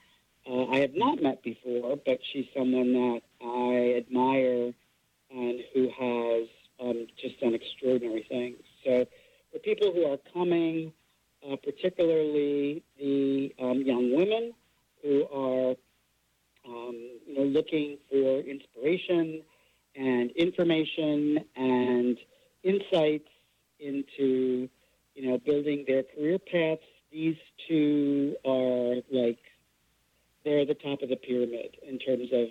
[0.50, 4.74] uh, I have not met before, but she's someone that I admire
[5.32, 6.48] and who has
[6.80, 8.58] um, just done extraordinary things.
[8.84, 9.06] So,
[9.52, 10.92] for people who are coming,
[11.50, 14.54] uh, particularly the um, young women
[15.02, 15.76] who are,
[16.66, 19.42] um, you know, looking for inspiration
[19.96, 22.18] and information and
[22.64, 23.28] insights
[23.80, 24.70] into,
[25.16, 26.82] you know, building their career paths.
[27.12, 27.38] These
[27.68, 29.40] two are like
[30.46, 32.48] they're the top of the pyramid in terms of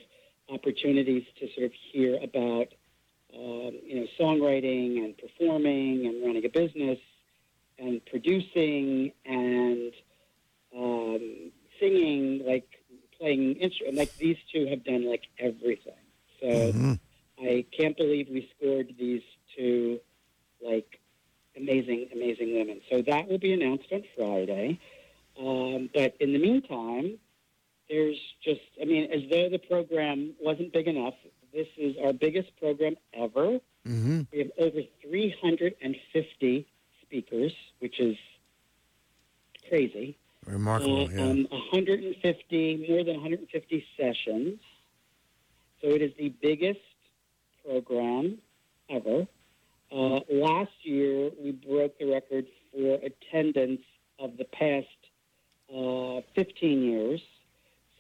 [0.53, 2.69] opportunities to sort of hear about,
[3.35, 6.99] um, you know, songwriting and performing and running a business
[7.81, 9.93] and producing and
[10.77, 11.51] um,
[11.81, 12.69] singing, like
[13.19, 13.97] playing instrument.
[13.97, 15.95] Like these two have done like everything.
[16.41, 16.99] So mhm.
[17.41, 19.23] I can't believe we scored these
[19.57, 20.01] two
[20.63, 21.01] like
[21.57, 22.81] amazing, amazing women.
[22.91, 24.79] So that will be announced on Friday.
[25.39, 27.19] Um, but in the meantime,
[27.89, 31.15] there's just, I mean, as though the program wasn't big enough,
[31.53, 33.61] this is our biggest program ever.
[33.87, 34.27] Mhm.
[34.33, 36.67] We have over 350
[37.15, 38.17] speakers, which is
[39.69, 40.17] crazy.
[40.47, 41.23] Remarkable, Uh, yeah.
[41.23, 44.61] um, 150, more than 150 sessions.
[45.83, 46.81] So it is the biggest
[47.65, 48.39] program
[48.89, 49.27] ever.
[49.91, 53.83] Uh, last year, we broke the record for attendance
[54.19, 54.87] of the past
[55.75, 57.21] uh, 15 years.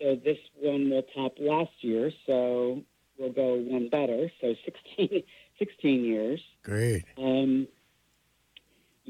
[0.00, 2.12] So this one will top last year.
[2.26, 2.82] So
[3.18, 4.30] we'll go one better.
[4.40, 5.22] So 16,
[5.58, 6.40] 16 years.
[6.62, 7.04] Great.
[7.18, 7.66] Um,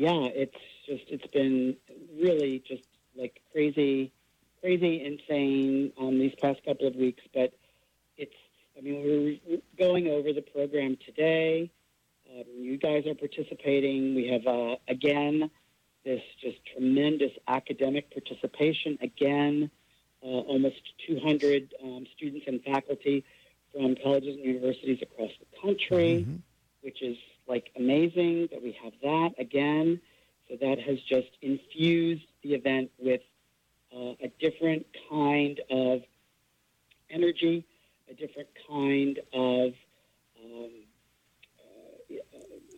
[0.01, 1.77] yeah, it's just it's been
[2.19, 2.85] really just
[3.15, 4.13] like crazy,
[4.63, 7.23] crazy, insane um, these past couple of weeks.
[7.35, 7.53] But
[8.17, 8.35] it's
[8.79, 11.71] I mean we're going over the program today.
[12.31, 14.15] Um, you guys are participating.
[14.15, 15.51] We have uh, again
[16.03, 18.97] this just tremendous academic participation.
[19.03, 19.71] Again,
[20.23, 23.23] uh, almost 200 um, students and faculty
[23.71, 26.41] from colleges and universities across the country Mhm.
[26.81, 30.01] which is like amazing that we have that again.
[30.49, 33.21] So that has just infused the event with
[33.95, 36.03] uh, a different kind of
[37.09, 37.65] energy,
[38.11, 39.73] a different kind of.
[40.43, 40.71] Um,
[41.59, 42.15] uh,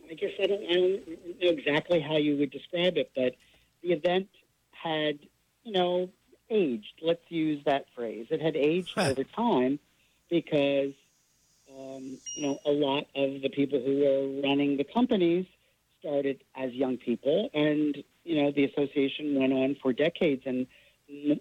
[0.09, 3.35] I guess I don't, I don't know exactly how you would describe it, but
[3.81, 4.27] the event
[4.71, 5.19] had,
[5.63, 6.09] you know,
[6.49, 7.01] aged.
[7.01, 8.27] Let's use that phrase.
[8.29, 9.79] It had aged over time
[10.29, 10.93] because
[11.77, 15.45] um, you know, a lot of the people who were running the companies
[15.99, 20.67] started as young people, and you know the association went on for decades, and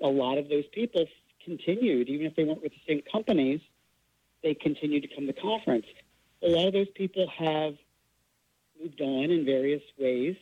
[0.02, 1.04] a lot of those people
[1.44, 3.60] continued, even if they weren't with the same companies,
[4.42, 5.86] they continued to come to the conference.
[6.42, 7.74] A lot of those people have
[8.80, 10.36] moved on in various ways,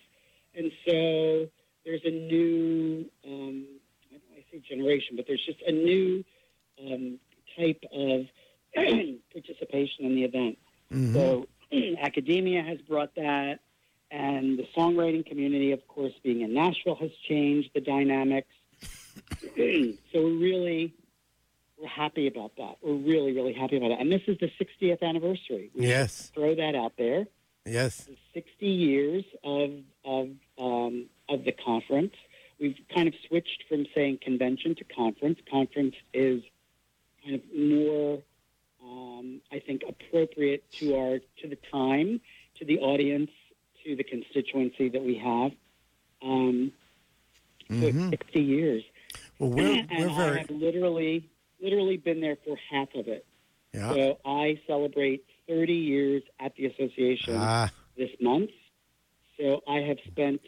[0.54, 1.48] and so
[1.84, 3.66] there's a new, um,
[4.10, 6.24] I don't want to say generation, but there's just a new
[6.80, 7.18] um,
[7.56, 8.26] type of
[9.32, 10.58] participation in the event.
[10.92, 11.12] Mhm.
[11.12, 11.46] So
[12.02, 13.60] academia has brought that,
[14.10, 18.48] and the songwriting community, of course, being in Nashville, has changed the dynamics.
[19.56, 20.94] so we're really
[21.80, 22.76] we're happy about that.
[22.82, 23.98] We're really, really happy about it.
[24.00, 25.70] And this is the 60th anniversary.
[25.74, 26.30] We Yes.
[26.34, 27.26] throw that out there.
[27.64, 28.06] Yes.
[28.34, 29.70] 60 years of
[30.04, 32.14] of um, of the conference.
[32.58, 35.38] We've kind of switched from saying convention to conference.
[35.50, 36.42] Conference is
[37.24, 38.22] kind of more,
[38.90, 42.20] um, I think, appropriate to our to the time,
[42.58, 43.30] to the audience,
[43.84, 45.52] to the constituency that we have.
[46.22, 46.72] Um,
[47.70, 48.10] Mhm.
[48.10, 48.82] 60 years,
[49.38, 51.30] Well, we're and we're I very have literally
[51.60, 53.24] literally been there for half of it.
[53.72, 53.92] yeah.
[53.94, 58.50] So I celebrate 30 years at the association Ah, this month.
[59.36, 60.40] So I have spent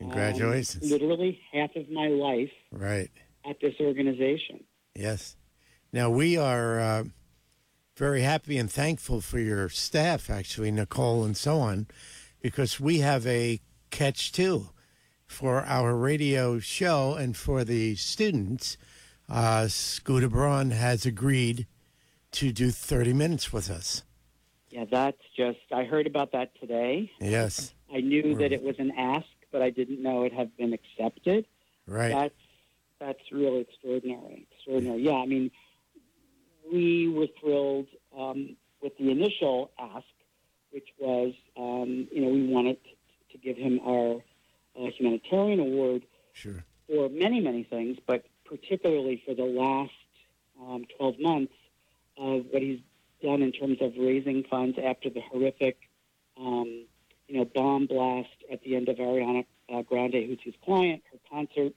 [0.00, 0.88] um, Congratulations.
[0.88, 3.10] literally half of my life right.
[3.44, 4.62] at this organization.
[4.94, 5.36] Yes.
[5.92, 7.04] Now we are uh,
[7.98, 11.88] very happy and thankful for your staff, actually, Nicole and so on,
[12.40, 14.68] because we have a catch too
[15.26, 18.76] for our radio show and for the students.
[19.28, 21.66] Uh, Scooter Braun has agreed
[22.30, 24.04] to do 30 minutes with us.
[24.70, 27.10] Yeah, that's just, I heard about that today.
[27.20, 27.74] Yes.
[27.92, 31.46] I knew that it was an ask, but I didn't know it had been accepted.
[31.86, 32.12] Right.
[32.12, 32.34] That's
[33.00, 34.46] that's really extraordinary.
[34.52, 35.02] Extraordinary.
[35.02, 35.50] Yeah, I mean,
[36.72, 40.04] we were thrilled um, with the initial ask,
[40.70, 42.78] which was, um, you know, we wanted
[43.32, 44.16] to give him our
[44.78, 46.02] uh, humanitarian award
[46.32, 46.64] Sure.
[46.86, 49.90] for many, many things, but particularly for the last
[50.60, 51.54] um, 12 months
[52.16, 52.80] of what he's
[53.22, 55.78] done in terms of raising funds after the horrific,
[56.38, 56.86] um,
[57.26, 61.18] you know, bomb blast at the end of Ariana uh, Grande, who's his client, her
[61.30, 61.74] concert,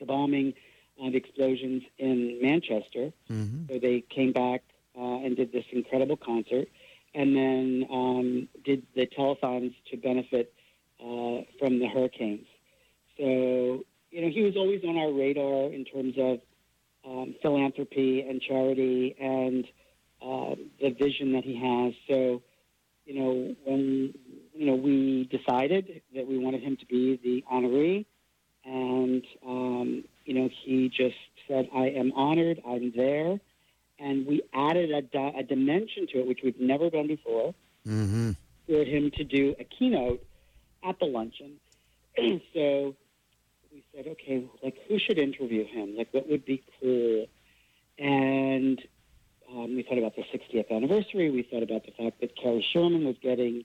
[0.00, 0.54] the bombing,
[0.98, 3.12] the explosions in Manchester.
[3.28, 4.62] hmm So they came back
[4.98, 6.68] uh, and did this incredible concert,
[7.14, 10.52] and then um, did the telethons to benefit
[11.00, 12.46] uh, from the hurricanes.
[13.16, 16.40] So you know he was always on our radar in terms of
[17.06, 19.64] um, philanthropy and charity and
[20.22, 21.94] uh, the vision that he has.
[22.08, 22.42] So
[23.06, 24.14] you know when
[24.54, 28.04] you know we decided that we wanted him to be the honoree,
[28.64, 31.16] and um, you know he just
[31.48, 32.60] said, "I am honored.
[32.66, 33.40] I'm there."
[33.98, 37.54] and we added a, di- a dimension to it, which we've never done before,
[37.84, 38.30] hmm
[38.66, 40.22] for him to do a keynote
[40.84, 41.58] at the luncheon.
[42.52, 42.94] so
[43.72, 45.96] we said, okay, like who should interview him?
[45.96, 47.26] Like what would be cool?
[47.98, 48.78] And
[49.50, 51.30] um, we thought about the 60th anniversary.
[51.30, 53.64] We thought about the fact that Cary Sherman was getting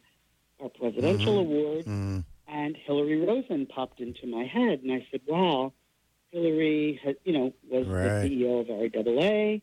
[0.61, 5.73] our presidential award, hmm and Hillary Rosen popped into my head, and I said, "Wow,
[6.33, 8.23] Hillary, you know, was Right.
[8.23, 9.61] the CEO of RIAA.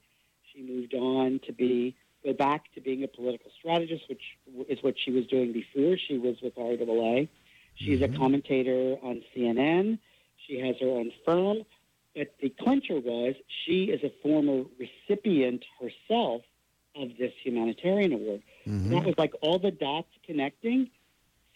[0.52, 4.22] She moved on to be go back to being a political strategist, which
[4.68, 7.28] is what she was doing before she was with RIAA.
[7.74, 8.16] She's a mm-hmm.
[8.16, 9.98] commentator on CNN.
[10.46, 11.64] She has her own firm.
[12.14, 16.42] But the clincher was she is a former recipient herself
[16.94, 18.42] of this humanitarian award.
[18.66, 20.90] And that was like all the dots connecting.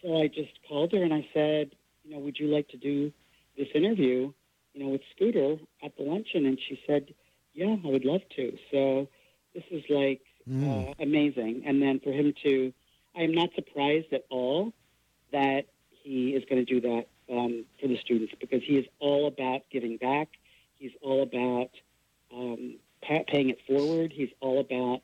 [0.01, 1.71] So I just called her and I said,
[2.03, 3.11] you know, would you like to do
[3.57, 4.31] this interview,
[4.75, 6.45] you know, with Scooter at the luncheon?
[6.45, 7.13] And she said,
[7.53, 8.57] yeah, I would love to.
[8.71, 9.07] So
[9.53, 10.21] this is like
[10.89, 11.63] uh, amazing.
[11.65, 12.73] And then for him to,
[13.15, 14.73] I am not surprised at all
[15.31, 19.27] that he is going to do that um, for the students because he is all
[19.27, 20.27] about giving back.
[20.77, 21.71] He's all about
[22.33, 24.11] um, pa- paying it forward.
[24.13, 25.01] He's all about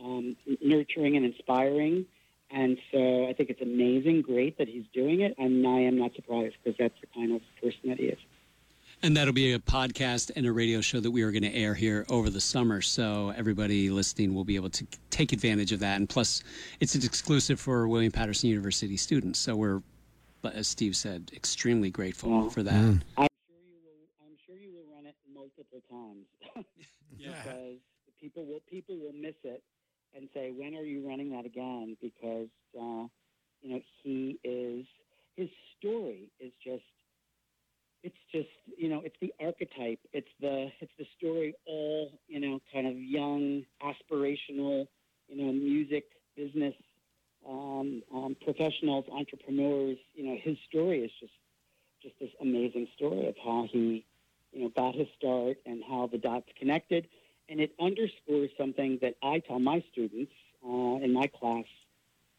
[0.00, 2.06] um, nurturing and inspiring.
[2.50, 5.34] And so I think it's amazing, great that he's doing it.
[5.38, 8.18] And I am not surprised because that's the kind of person that he is.
[9.04, 11.74] And that'll be a podcast and a radio show that we are going to air
[11.74, 12.80] here over the summer.
[12.80, 15.96] So everybody listening will be able to take advantage of that.
[15.96, 16.44] And plus,
[16.78, 19.40] it's an exclusive for William Paterson University students.
[19.40, 19.82] So we're,
[20.44, 22.74] as Steve said, extremely grateful Well, for that.
[22.74, 23.26] I'm sure
[23.66, 24.06] you will.
[24.24, 26.26] I'm sure you will run it multiple times
[27.18, 27.30] yeah.
[27.42, 27.78] because
[28.20, 29.64] people will people will miss it
[30.14, 32.48] and say, "When are you running that again?" Because
[32.80, 33.08] uh,
[33.62, 34.86] you know he is
[35.34, 36.84] his story is just
[38.02, 40.00] it's just you know it's the archetype.
[40.12, 44.86] It's the it's the story all you know kind of young aspirational
[45.28, 46.04] you know music
[46.36, 46.74] business
[47.48, 51.32] um, um, professionals entrepreneurs you know his story is just
[52.02, 54.04] just this amazing story of how he,
[54.52, 57.06] you know, got his start and how the dots connected,
[57.48, 60.32] and it underscores something that I tell my students
[60.64, 61.64] uh, in my class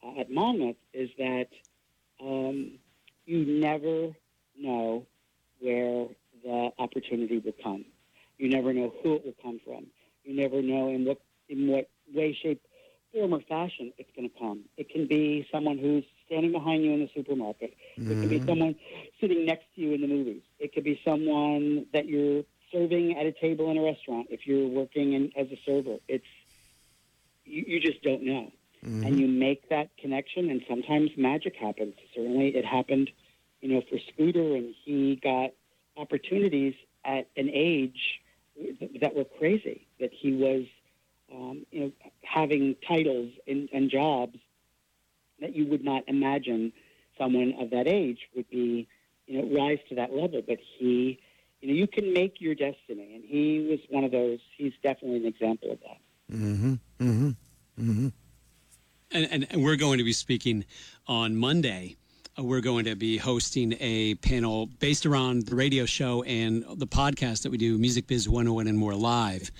[0.03, 1.47] uh, at Monmouth is that
[2.21, 2.73] um,
[3.25, 4.09] you never
[4.57, 5.05] know
[5.63, 6.07] where
[6.43, 7.85] the opportunity will come.
[8.37, 9.87] You never know who it will come from.
[10.23, 12.61] You never know in what in what way, shape,
[13.13, 14.61] form, or fashion it's going to come.
[14.77, 17.75] It can be someone who's standing behind you in the supermarket.
[17.97, 18.47] It could be mm-hmm.
[18.47, 18.75] someone
[19.21, 20.41] sitting next to you in the movies.
[20.59, 24.27] It could be someone that you're serving at a table in a restaurant.
[24.29, 26.25] If you're working in, as a server, it's
[27.45, 28.51] you, you just don't know,
[28.81, 29.17] and mm-hmm.
[29.17, 31.95] you make that connection, and sometimes magic happens.
[32.15, 33.11] Certainly, it happened,
[33.63, 35.51] you know, for Scooter, and he got
[35.95, 38.19] opportunities at an age
[38.99, 39.87] that were crazy.
[40.01, 40.65] That he was,
[41.33, 41.91] um, you know,
[42.23, 44.37] having titles and, and jobs
[45.39, 46.73] that you would not imagine
[47.17, 48.85] someone of that age would be,
[49.27, 50.41] you know, rise to that level.
[50.45, 51.21] But he,
[51.61, 54.39] you know, you can make your destiny, and he was one of those.
[54.57, 56.35] He's definitely an example of that.
[56.35, 56.73] Mm-hmm.
[56.99, 57.29] Mm-hmm.
[57.79, 58.07] Mm-hmm.
[59.11, 60.65] And, and, and we're going to be speaking
[61.07, 61.95] on Monday.
[62.37, 66.87] Uh, we're going to be hosting a panel based around the radio show and the
[66.87, 69.51] podcast that we do, Music Biz 101 and More Live.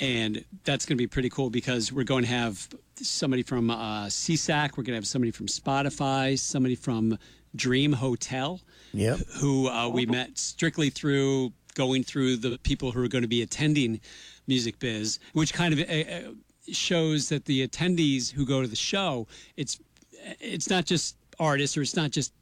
[0.00, 4.06] And that's going to be pretty cool because we're going to have somebody from uh,
[4.06, 7.18] SESAC, we're going to have somebody from Spotify, somebody from
[7.54, 8.60] Dream Hotel
[8.94, 9.18] Yep.
[9.40, 13.42] who uh, we met strictly through going through the people who are going to be
[13.42, 14.00] attending
[14.46, 16.32] Music Biz, which kind of uh, uh,
[16.72, 19.78] shows that the attendees who go to the show, it's
[20.40, 22.32] it's not just artists or it's not just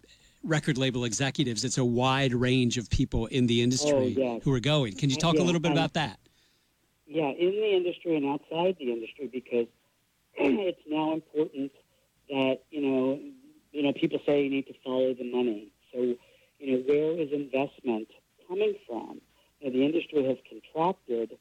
[0.44, 1.64] record label executives.
[1.64, 4.42] It's a wide range of people in the industry Oh, yes.
[4.44, 4.94] who are going.
[4.94, 6.18] Can you talk a little bit about that?
[7.06, 9.66] Yeah, in the industry and outside the industry, because
[10.38, 11.72] it's now important
[12.28, 13.20] that you know,
[13.72, 15.68] you know, people say you need to follow the money.
[15.92, 16.14] So,
[16.58, 18.08] you know, where is investment
[18.48, 19.20] coming from?
[19.60, 21.38] You know, the industry has contracted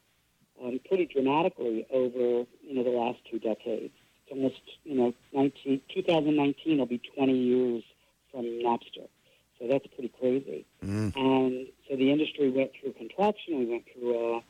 [0.63, 3.93] um, pretty dramatically over you know the last two decades.
[4.31, 7.83] Almost you know 19, 2019 will be 20 years
[8.31, 9.07] from Napster,
[9.59, 10.65] so that's pretty crazy.
[11.15, 13.59] And so the industry went through contraction.
[13.59, 14.41] We went through a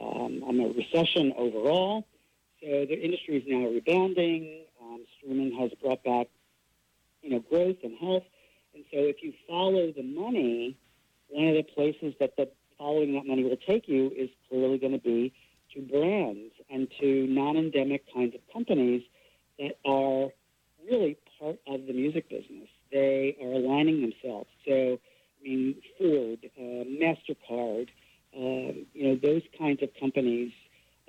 [0.00, 2.06] um, um, a recession overall.
[2.60, 4.64] So the industry is now rebounding.
[4.82, 6.28] Um, streaming has brought back,
[7.22, 8.24] you know, growth and health.
[8.74, 10.76] And so if you follow the money,
[11.28, 14.92] one of the places that the following that money will take you is clearly going
[14.92, 15.32] to be
[15.74, 19.02] to brands and to non-endemic kinds of companies
[19.60, 20.30] that are
[20.90, 22.68] really part of the music business.
[22.90, 24.48] They are aligning themselves.
[24.66, 24.98] So,
[25.40, 27.88] I mean, Ford, uh, Mastercard,
[28.36, 30.52] um, you know, those kinds of companies,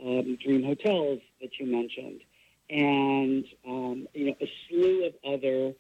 [0.04, 2.22] um, Dream Hotels that you mentioned,
[2.70, 5.74] and um, you know, a slew of other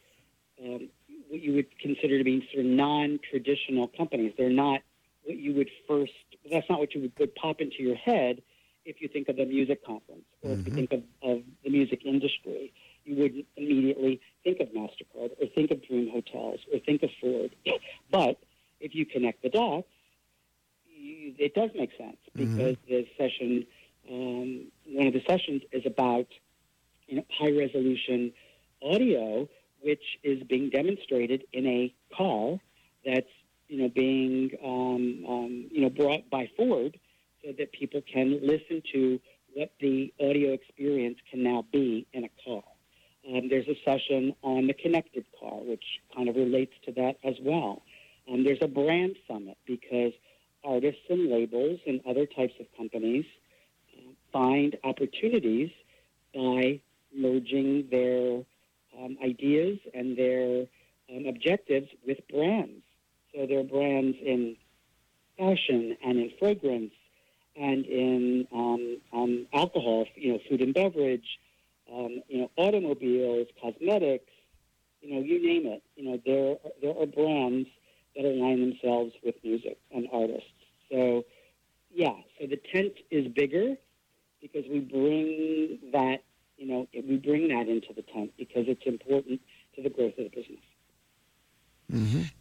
[0.63, 0.89] um,
[1.29, 4.33] what you would consider to be sort of non-traditional companies.
[4.37, 4.81] They're not
[5.23, 6.11] what you would first.
[6.49, 8.41] That's not what you would, would pop into your head
[8.85, 12.05] if you think of a music conference or if you think of, of the music
[12.05, 12.73] industry.
[13.05, 17.55] You wouldn't immediately think of Mastercard or think of Dream Hotels or think of Ford.
[18.11, 18.37] But
[18.79, 19.87] if you connect the dots,
[20.85, 23.65] you, it does make sense because the session,
[24.09, 26.27] um, one of the sessions is about
[27.07, 28.33] you know, high resolution
[28.81, 29.47] audio,
[29.81, 32.57] which is being demonstrated in a car
[33.05, 33.27] that's
[33.67, 36.99] you know being um, um, you know brought by Ford,
[37.43, 39.19] so that people can listen to
[39.53, 42.63] what the audio experience can now be in a car.
[43.29, 45.83] Um, there's a session on the connected car, which
[46.15, 47.83] kind of relates to that as well.
[48.31, 50.13] Um, there's a brand summit because
[50.63, 53.25] artists and labels and other types of companies
[53.97, 55.69] uh, find opportunities
[56.33, 56.79] by
[57.15, 58.41] merging their
[58.97, 60.65] um, ideas and their
[61.13, 62.83] um, objectives with brands.
[63.33, 64.55] So there are brands in
[65.37, 66.93] fashion and in fragrance
[67.55, 71.39] and in um, um, alcohol, you know, food and beverage,
[71.93, 74.31] um, you know, automobiles, cosmetics,
[75.01, 75.83] you know, you name it.
[75.95, 77.67] You know, there there are brands
[78.15, 80.49] that align themselves with music and artists.
[80.91, 81.25] So,
[81.93, 83.75] yeah, so the tent is bigger
[84.41, 86.23] because we bring that,
[86.57, 89.41] you know, we bring that into the tent because it's important
[89.75, 90.59] to the growth of the business.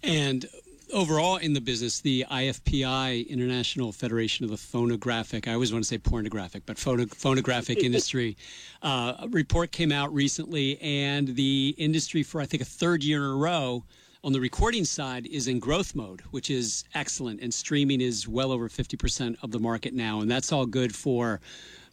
[0.03, 0.47] And
[0.93, 5.89] overall in the business, the IFPI, International Federation of the Phonographic, I always want to
[5.89, 8.37] say pornographic, but phono- phonographic industry,
[8.83, 13.31] uh, report came out recently, and the industry for I think a third year in
[13.31, 13.85] a row
[14.23, 17.41] on the recording side is in growth mode, which is excellent.
[17.41, 20.21] And streaming is well over 50% of the market now.
[20.21, 21.41] And that's all good for,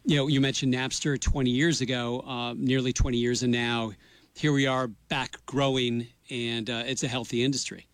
[0.04, 3.92] you know, you mentioned Napster 20 years ago, uh, nearly 20 years, and now
[4.34, 7.86] here we are back growing and uh, it's a healthy industry.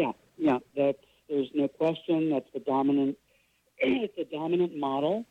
[0.00, 2.30] Yeah, yeah, that's there's no question.
[2.30, 3.18] That's the dominant.
[3.78, 5.26] it's a dominant model,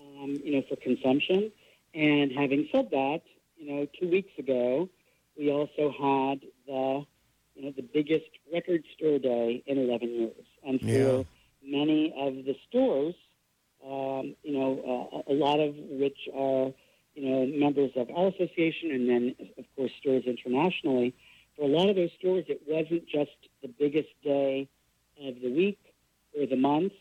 [0.00, 1.52] um, you know, for consumption.
[1.94, 3.20] And having said that,
[3.58, 4.88] you know, two weeks ago,
[5.38, 7.04] we also had the,
[7.54, 11.22] you know, the biggest record store day in 11 years, and for Yeah.
[11.62, 13.14] many of the stores,
[13.84, 14.70] um, you know,
[15.26, 16.72] uh, a lot of which are,
[17.14, 21.12] you know, members of our association, and then of course stores internationally.
[21.56, 24.68] For a lot of those stores, it wasn't just the biggest day
[25.22, 25.78] of the week
[26.38, 26.92] or the month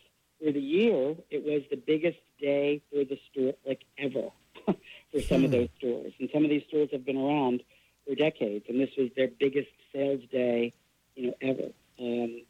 [0.45, 1.15] or the year.
[1.29, 4.29] It was the biggest day for the store, like ever,
[4.65, 6.13] for some of those stores.
[6.19, 7.63] And some of these stores have been around
[8.05, 10.73] for decades, and this was their biggest sales day,
[11.15, 11.69] you know, ever.
[11.99, 12.41] Um,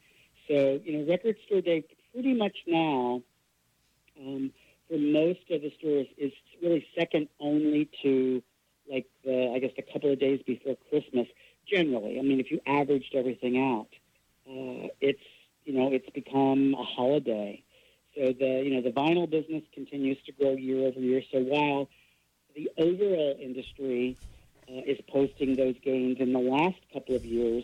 [0.47, 3.21] so, you know, Record Store Day pretty much now,
[4.19, 4.51] um,
[4.89, 8.43] for most of the stores, is really second only to
[8.91, 11.27] like the, I guess, a couple of days before Christmas.
[11.73, 13.87] Generally, I mean, if you averaged everything out,
[14.47, 15.23] uh, it's
[15.65, 17.63] you know it's become a holiday.
[18.15, 21.21] So the you know the vinyl business continues to grow year over year.
[21.31, 21.89] So while
[22.55, 24.17] the overall industry
[24.69, 27.63] uh, is posting those gains in the last couple of years,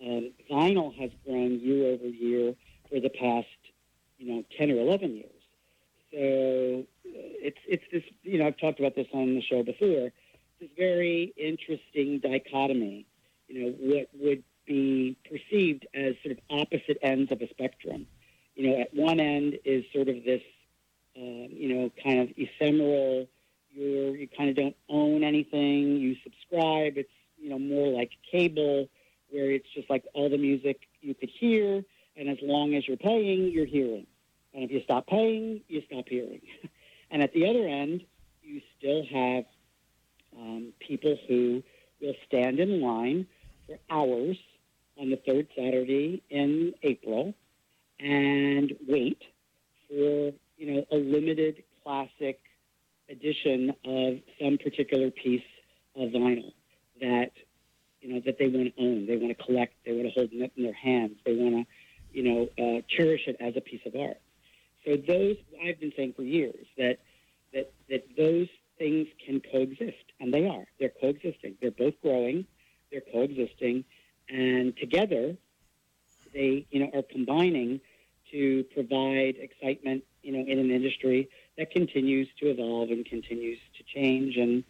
[0.00, 2.54] um, vinyl has grown year over year
[2.88, 3.48] for the past
[4.18, 5.42] you know ten or eleven years.
[6.12, 10.12] So uh, it's it's this you know I've talked about this on the show before.
[10.60, 13.06] This very interesting dichotomy.
[13.50, 18.06] You know what would be perceived as sort of opposite ends of a spectrum.
[18.54, 20.42] You know, at one end is sort of this,
[21.16, 23.26] um, you know, kind of ephemeral.
[23.72, 25.96] You're you kind of don't own anything.
[25.96, 26.96] You subscribe.
[26.96, 28.88] It's you know more like cable,
[29.30, 31.82] where it's just like all the music you could hear,
[32.16, 34.06] and as long as you're paying, you're hearing.
[34.54, 36.42] And if you stop paying, you stop hearing.
[37.10, 38.04] and at the other end,
[38.42, 39.44] you still have
[40.36, 41.62] um, people who
[42.00, 43.26] will stand in line
[43.90, 44.36] hours
[44.98, 47.34] on the third Saturday in April
[47.98, 49.22] and wait
[49.88, 52.40] for you know a limited classic
[53.08, 55.42] edition of some particular piece
[55.96, 56.52] of vinyl
[57.00, 57.32] that
[58.00, 60.30] you know that they want to own, they want to collect, they want to hold
[60.32, 63.80] it in their hands, they want to you know uh, cherish it as a piece
[63.86, 64.20] of art.
[64.84, 66.98] So those I've been saying for years that
[67.52, 68.48] that that those
[68.78, 70.64] things can coexist, and they are.
[70.78, 71.56] They're coexisting.
[71.60, 72.46] They're both growing.
[72.90, 73.84] They're coexisting,
[74.28, 75.36] and together
[76.32, 77.80] they you know are combining
[78.30, 81.28] to provide excitement you know in an industry
[81.58, 84.36] that continues to evolve and continues to change.
[84.36, 84.64] And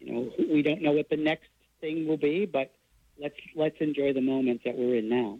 [0.00, 1.48] you know we don't know what the next
[1.80, 2.72] thing will be but
[3.18, 5.38] let's let's enjoy the moment that we're in now.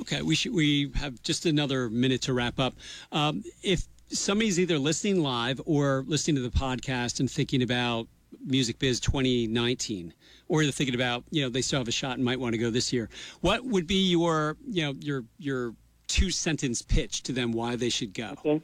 [0.00, 2.74] Okay, we should we have just another minute to wrap up.
[3.10, 8.06] Um, if somebody's either listening live or listening to the podcast and thinking about
[8.44, 10.12] Music Biz 2019,
[10.48, 12.58] or they're thinking about you know they still have a shot and might want to
[12.58, 13.08] go this year,
[13.40, 15.74] what would be your you know your your
[16.06, 18.34] two sentence pitch to them why they should go?
[18.44, 18.62] Okay.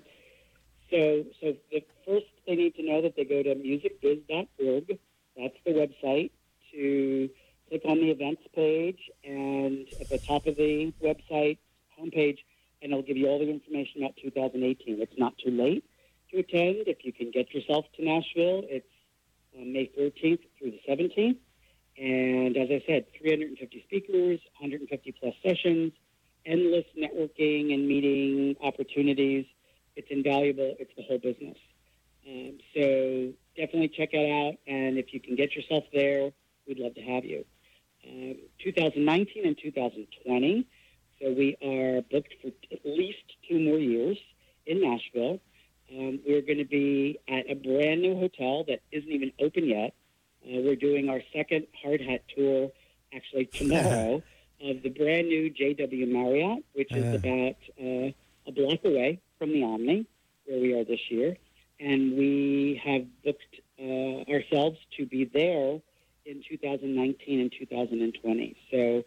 [0.90, 4.98] So, so the first they need to know that they go to musicbiz.org.
[5.36, 6.30] That's the website
[6.72, 7.30] to
[7.68, 11.58] click on the events page, and at the top of the website
[11.98, 12.38] homepage,
[12.82, 15.00] and it'll give you all the information about 2018.
[15.00, 15.84] It's not too late
[16.30, 16.84] to attend.
[16.86, 18.86] If you can get yourself to Nashville, it's
[19.56, 21.38] uh, May 13th through the 17th.
[21.98, 25.92] And as I said, 350 speakers, 150 plus sessions,
[26.46, 29.44] endless networking and meeting opportunities.
[29.96, 30.74] It's invaluable.
[30.78, 31.56] It's the whole business.
[32.26, 34.58] Um, so definitely check it out.
[34.66, 36.30] And if you can get yourself there,
[36.66, 37.44] we'd love to have you.
[38.04, 40.66] Um 2019 and 2020.
[41.20, 44.18] So we are booked for at least two more years
[44.66, 45.40] in Nashville.
[45.92, 49.92] Um, we're going to be at a brand new hotel that isn't even open yet.
[50.44, 52.70] Uh, we're doing our second Hard Hat tour
[53.14, 54.22] actually tomorrow
[54.62, 57.16] of the brand new JW Marriott, which is Uh.
[57.18, 58.12] about uh,
[58.46, 60.06] a block away from the Omni,
[60.46, 61.36] where we are this year.
[61.78, 65.80] And we have booked uh, ourselves to be there
[66.24, 68.56] in 2019 and 2020.
[68.70, 69.04] So,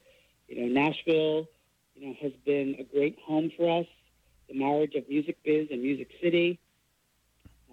[0.49, 1.47] you know, Nashville,
[1.95, 3.85] you know, has been a great home for us.
[4.49, 6.59] The marriage of Music Biz and Music City.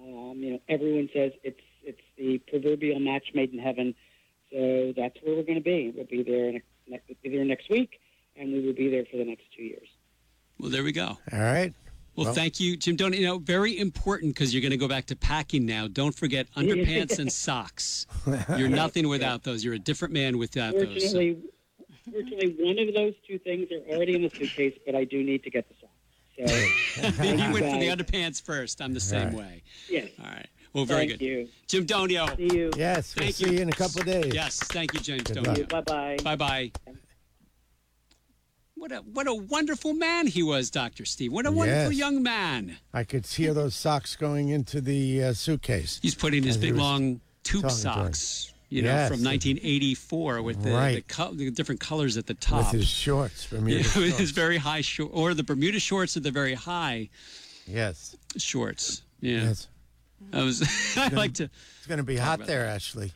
[0.03, 3.95] Um, you know, everyone says it's it's the proverbial match made in heaven.
[4.53, 5.93] So that's where we're going to be.
[5.95, 8.01] We'll be there next, next, be there next week,
[8.37, 9.89] and we will be there for the next two years.
[10.59, 11.19] Well, there we go.
[11.33, 11.73] All right.
[12.15, 12.97] Well, Well- thank you, Jim.
[12.97, 13.39] Don't you know?
[13.39, 15.89] Very important because you're going to go back to packing now.
[15.89, 18.07] Don't forget underpants and socks.
[18.59, 19.65] You're nothing without those.
[19.65, 21.11] You're a different man without those.
[21.11, 21.39] So- Fortunately,
[22.13, 25.43] fortunately, one of those two things are already in the suitcase, but I do need
[25.45, 25.82] to get the socks.
[26.39, 26.43] So,
[27.23, 28.81] you went for the underpants first.
[28.81, 29.35] I'm the same Right.
[29.35, 29.63] way.
[29.89, 30.09] yes.
[30.19, 30.47] All right.
[30.73, 31.25] Well, very Thank good.
[31.27, 31.49] you.
[31.69, 32.35] Jim Donio.
[32.37, 32.71] See you.
[32.77, 33.53] Yes, we'll Thank see you.
[33.53, 34.33] you in a couple of days.
[34.35, 35.71] Yes, thank you, James Good Donio.
[35.73, 35.85] luck.
[35.85, 36.17] Bye bye.
[36.25, 36.73] Bye bye.
[38.75, 41.31] What a what a wonderful man he was, Doctor Steve.
[41.33, 41.99] What a wonderful Yes.
[41.99, 42.79] young man.
[42.93, 46.01] I could hear those socks going into the uh, suitcase.
[46.03, 47.83] He's putting his big long tube talking to us.
[47.83, 49.09] socks, you know, Yes.
[49.11, 52.73] from 1984 with the, the, co- the different colors at the top.
[52.73, 54.19] With his shorts, Bermuda Yeah, shorts.
[54.19, 57.11] his very high short, or the Bermuda shorts or the very high
[57.67, 59.03] Yes, shorts.
[59.21, 59.69] Yeah, yes.
[60.33, 60.63] I was.
[60.97, 61.45] I like to.
[61.79, 63.13] It's going to be hot there, Ashley.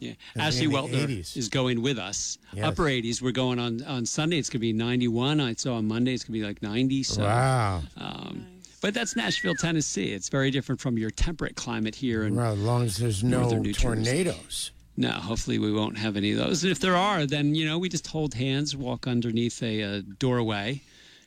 [0.00, 1.36] Yeah, Ashley Weltner 80s.
[1.36, 2.38] is going with us.
[2.52, 2.64] Yes.
[2.66, 3.20] Upper 80s.
[3.20, 4.38] We're going on on Sunday.
[4.38, 5.40] It's gonna be 91.
[5.40, 7.02] I saw on Monday it's gonna be like 90.
[7.02, 7.82] So, wow.
[7.96, 8.46] um,
[8.80, 10.12] but that's Nashville, Tennessee.
[10.12, 12.22] It's very different from your temperate climate here.
[12.24, 13.82] And Well, as long as there's no Northern New Jersey.
[13.86, 14.70] tornadoes.
[14.96, 16.62] no, hopefully we won't have any of those.
[16.64, 20.02] And if there are, then you know we just hold hands, walk underneath a, uh
[20.18, 20.82] doorway,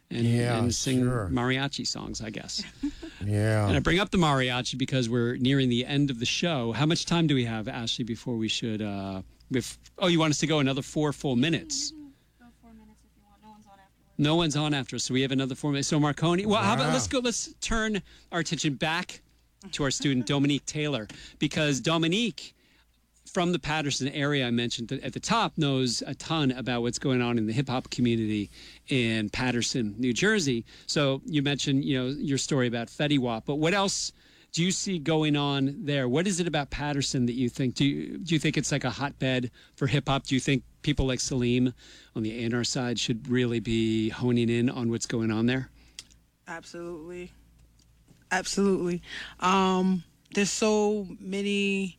[0.09, 1.29] and, Yeah, and sing sure.
[1.31, 2.21] mariachi songs.
[2.21, 2.63] I guess.
[3.23, 3.67] Yeah.
[3.67, 6.71] And I bring up the mariachi because we're nearing the end of the show.
[6.71, 8.81] How much time do we have, Ashley, before we should?
[8.81, 9.21] Uh,
[9.53, 11.91] bef- oh, you want us to go another four full minutes?
[12.39, 13.43] Go four minutes if you want.
[13.43, 14.10] No one's on afterwards.
[14.21, 15.87] No one's on after us, so we have another four minutes.
[15.87, 17.17] So Marcone, well, how about let's go?
[17.17, 19.19] Let's turn our attention back
[19.71, 21.07] to our student Dominique Taylor
[21.39, 22.53] because Dominique
[23.25, 27.19] from the Paterson area I mentioned at the top knows a ton about what's going
[27.19, 28.51] on in the hip hop community
[28.89, 30.65] in Paterson, New Jersey.
[30.85, 34.11] So you mentioned, you know, your story about Fetty Wap, but what else
[34.51, 36.09] do you see going on there?
[36.09, 37.75] What is it about Paterson that you think?
[37.75, 40.27] Do you, do you think it's like a hotbed for hip hop?
[40.27, 41.73] Do you think people like Selim
[42.15, 45.69] on the A&R side should really be honing in on what's going on there?
[46.47, 47.31] Absolutely.
[48.29, 49.01] Absolutely.
[49.39, 51.97] Um, there's so many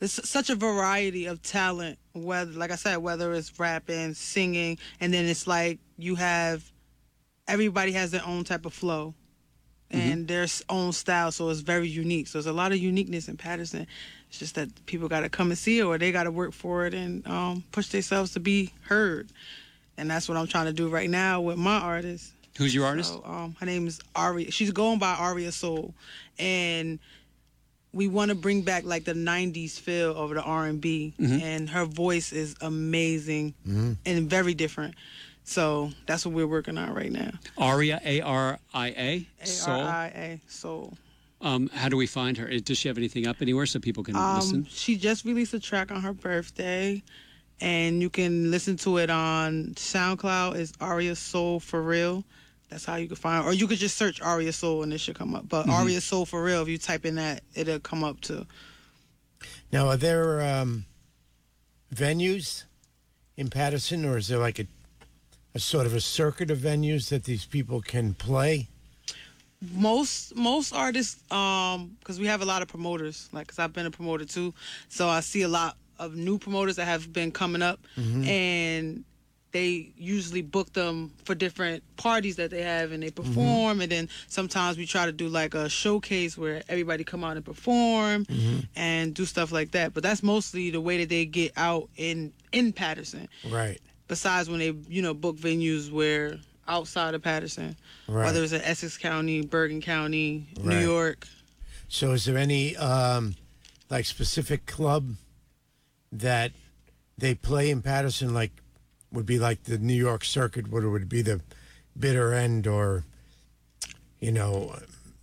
[0.00, 5.14] there's such a variety of talent, whether like I said, whether it's rapping, singing, and
[5.14, 6.70] then it's like you have
[7.48, 9.14] everybody has their own type of flow
[9.98, 12.26] and their own style, so it's very unique.
[12.28, 13.86] So there's a lot of uniqueness in Paterson.
[14.28, 16.52] It's just that people got to come and see it, or they got to work
[16.52, 19.28] for it and um, push themselves to be heard.
[19.96, 22.32] And that's what I'm trying to do right now with my artist.
[22.58, 23.12] Who's your artist?
[23.12, 24.50] So, um, her name is Aria.
[24.50, 25.94] She's going by Aria Soul,
[26.38, 26.98] and
[27.92, 31.14] we want to bring back like the '90s feel of the R&B.
[31.18, 31.42] Mm-hmm.
[31.42, 33.54] And her voice is amazing
[34.04, 34.94] and very different.
[35.44, 37.30] So that's what we're working on right now.
[37.58, 39.74] Aria, A R I A, A Soul.
[39.80, 40.94] R I A Soul.
[41.42, 42.48] Um, how do we find her?
[42.60, 44.66] Does she have anything up anywhere so people can Um, listen?
[44.70, 47.02] she just released a track on her birthday,
[47.60, 50.54] and you can listen to it on SoundCloud.
[50.56, 52.24] It's Aria Soul for real.
[52.70, 55.16] That's how you can find, or you could just search Aria Soul and it should
[55.16, 55.46] come up.
[55.48, 58.46] But Aria Soul for real, if you type in that, it'll come up too.
[59.70, 60.86] Now, are there um,
[61.94, 62.64] venues
[63.36, 64.66] in Paterson, or is there like a,
[65.54, 68.68] a sort of a circuit of venues that these people can play?
[69.72, 73.86] most most artists um because we have a lot of promoters like because i've been
[73.86, 74.52] a promoter too
[74.88, 78.24] so i see a lot of new promoters that have been coming up mm-hmm.
[78.24, 79.04] and
[79.52, 83.22] they usually book them for different parties that they have and they mm-hmm.
[83.22, 87.36] perform and then sometimes we try to do like a showcase where everybody come out
[87.36, 88.58] and perform mm-hmm.
[88.74, 92.32] and do stuff like that but that's mostly the way that they get out in
[92.52, 93.80] in paterson Right.
[94.14, 96.38] Besides when they you know book venues where
[96.68, 97.74] outside of Paterson,
[98.06, 98.26] Right.
[98.26, 101.26] whether it's in Essex County, Bergen County, New York.
[101.88, 103.34] So, is there any um,
[103.90, 105.16] like specific club
[106.12, 106.52] that
[107.18, 108.32] they play in Paterson?
[108.32, 108.52] Like,
[109.10, 111.40] would be like the New York circuit, what would be the
[111.98, 113.02] bitter end, or
[114.20, 114.78] you know,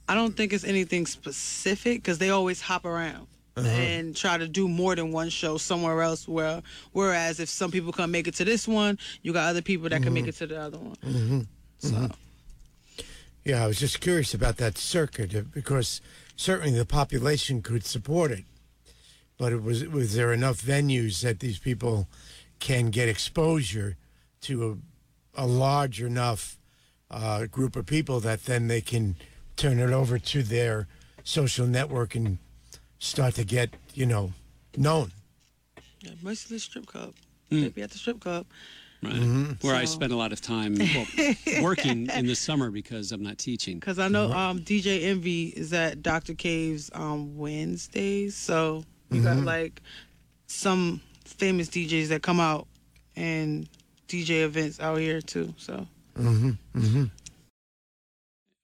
[0.10, 4.68] I don't think it's anything specific because they always hop around and try to do
[4.68, 6.28] more than one show somewhere else.
[6.28, 9.89] Where whereas if some people can make it to this one, you got other people
[9.89, 11.47] that can make it to the other one.
[11.80, 12.10] So
[13.43, 16.02] Yeah, I was just curious about that circuit uh, because
[16.36, 18.45] certainly the population could support it,
[19.38, 22.08] but it was was there enough venues that these people
[22.60, 23.97] can get exposure
[24.41, 24.80] to
[25.36, 26.58] a, a large enough
[27.10, 29.16] uh, group of people that then they can
[29.58, 30.88] turn it over to their
[31.24, 32.38] social network and
[33.02, 34.32] start to get you know
[34.78, 35.12] known.
[35.99, 37.14] yeah, mostly strip club.
[37.49, 38.45] They be at the strip club.
[39.04, 39.14] Right.
[39.14, 39.68] Mm-hmm.
[39.68, 41.08] Where I spend a lot of time well,
[41.62, 43.80] working in the summer because I'm not teaching.
[43.80, 46.36] Cause I know um, DJ Envy is at Dr.
[46.36, 49.82] Cave's um, Wednesdays, so you got like
[50.45, 52.68] some famous DJs that come out
[53.16, 53.68] and
[54.08, 55.54] DJ events out here too.
[55.58, 55.88] So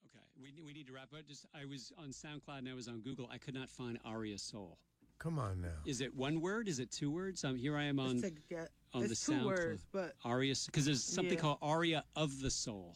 [0.06, 1.28] Okay, we, we need to wrap up.
[1.28, 3.28] Just I was on SoundCloud and I was on Google.
[3.32, 4.78] I could not find Aria Soul.
[5.18, 5.70] Come on now.
[5.86, 6.68] Is it one word?
[6.68, 7.44] Is it two words?
[7.44, 9.46] Um, here I am on it's, to get, on it's the two SoundCloud.
[9.46, 11.40] words, but Aria because there's something Yeah.
[11.42, 12.96] called Aria of the Soul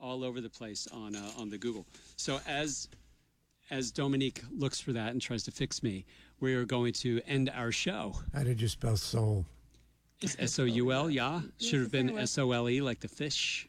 [0.00, 1.86] all over the place on uh, on the Google.
[2.16, 2.88] So as
[3.70, 6.06] as Dominique looks for that and tries to fix me,
[6.40, 8.14] we are going to end our show.
[8.32, 9.44] How did you spell soul?
[10.22, 11.42] It's S O U L, yeah.
[11.60, 13.68] Should have been S O L E, like the fish.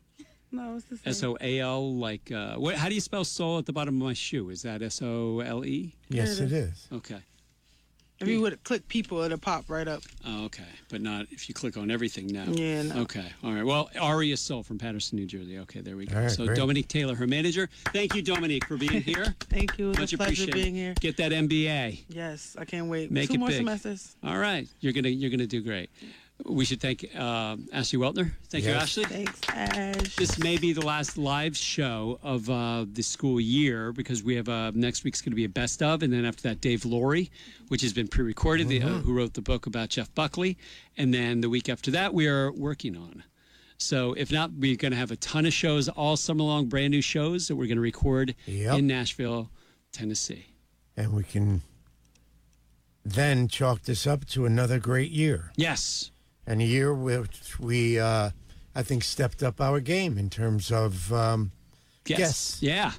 [0.51, 1.09] No, it's the same.
[1.11, 2.75] S O A L, like uh, what?
[2.75, 4.49] How do you spell soul at the bottom of my shoe?
[4.49, 5.93] Is that S O L E?
[6.09, 6.87] Yes, it is.
[6.91, 7.17] Okay.
[8.21, 10.01] If you would click people, it'll pop right up.
[10.27, 12.43] Oh, okay, but not if you click on everything now.
[12.49, 13.03] Yeah, no.
[13.03, 13.65] Okay, all right.
[13.65, 15.57] Well, Aria Soul from Paterson, New Jersey.
[15.59, 16.17] Okay, there we go.
[16.17, 16.57] All right, so great.
[16.57, 17.69] Dominique Taylor, her manager.
[17.93, 19.35] Thank you, Dominique, for being here.
[19.49, 19.91] Thank you.
[19.91, 20.95] It's Much a pleasure being here.
[20.99, 22.01] Get that MBA.
[22.09, 23.09] Yes, I can't wait.
[23.09, 23.57] Make Two it more big.
[23.59, 24.17] semesters.
[24.21, 25.89] All right, you're gonna you're gonna do great.
[26.45, 28.31] We should thank uh, Ashley Weltner.
[28.49, 29.03] Thank you, Ashley.
[29.03, 30.15] Thanks, Ash.
[30.15, 34.47] This may be the last live show of uh, the school year because we have
[34.47, 37.29] uh, next week's going to be a best of, and then after that, Dave Laurie,
[37.67, 40.57] which has been pre-recorded, the, uh, who wrote the book about Jeff Buckley,
[40.97, 43.23] and then the week after that, we are working on.
[43.77, 46.91] So if not, we're going to have a ton of shows all summer long, brand
[46.91, 48.79] new shows that we're going to record Yep.
[48.79, 49.49] in Nashville,
[49.91, 50.47] Tennessee.
[50.95, 51.61] And we can
[53.05, 55.51] then chalk this up to another great year.
[55.57, 56.11] Yes.
[56.49, 58.31] And a year which we, uh,
[58.75, 61.51] I think, stepped up our game in terms of um,
[62.07, 62.19] Yes.
[62.19, 62.57] Yes.
[62.61, 62.91] Yeah.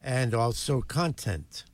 [0.00, 1.64] and also content.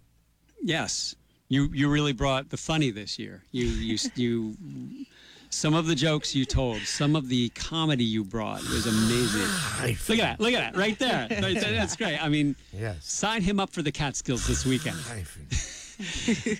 [0.62, 1.14] Yes,
[1.50, 3.42] you you really brought the funny this year.
[3.52, 4.56] You you you.
[5.50, 9.96] Some of the jokes you told, some of the comedy you brought was amazing.
[10.08, 10.40] Look at that!
[10.40, 10.76] Look at that!
[10.76, 11.28] Right there.
[11.30, 11.72] Right there.
[11.72, 12.18] That's great.
[12.20, 13.04] I mean, Yes.
[13.04, 14.96] sign him up for the Catskills this weekend.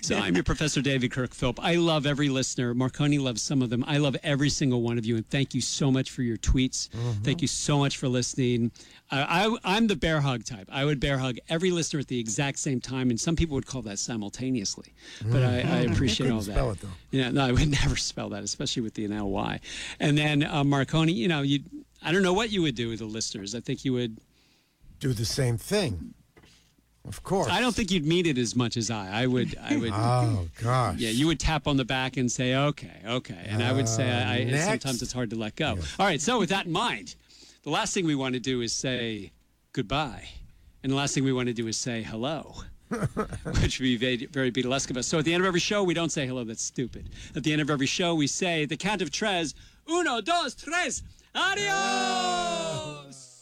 [0.01, 1.59] So I'm your Professor David Kirk Philp.
[1.63, 2.73] I love every listener.
[2.73, 3.83] Marcone loves some of them.
[3.87, 6.89] I love every single one of you, and thank you so much for your tweets.
[7.23, 8.71] Thank you so much for listening.
[9.11, 10.69] I, I, I'm the bear hug type.
[10.71, 13.65] I would bear hug every listener at the exact same time, and some people would
[13.67, 14.93] call that simultaneously.
[15.25, 16.53] But I, I appreciate all that.
[16.53, 16.87] spell it, though.
[17.11, 19.59] Yeah, no, I would never spell that, especially with the ly.
[19.99, 21.59] And then uh, Marcone, you know, you.
[22.03, 23.55] I don't know what you would do with the listeners.
[23.55, 24.19] I think you would.
[24.99, 26.13] do the same thing.
[27.07, 27.47] Of course.
[27.49, 29.23] I don't think you'd mean it as much as I.
[29.23, 29.55] I would.
[29.61, 29.91] I would.
[29.93, 30.97] Oh gosh.
[30.97, 34.09] Yeah, you would tap on the back and say, "Okay, okay," and I would say,
[34.09, 34.65] Uh, I, I, next.
[34.65, 37.15] "Sometimes it's hard to let go." All right, so with that in mind,
[37.63, 39.31] the last thing we want to do is say
[39.73, 40.27] goodbye,
[40.83, 42.55] and the last thing we want to do is say hello,
[42.89, 45.05] which would be very, very Beatlesque of us.
[45.07, 46.43] So at the end of every show, we don't say hello.
[46.43, 47.09] That's stupid.
[47.35, 49.53] At the end of every show, we say the count of tres,
[49.89, 51.03] uno, dos, tres,
[51.35, 53.34] adios.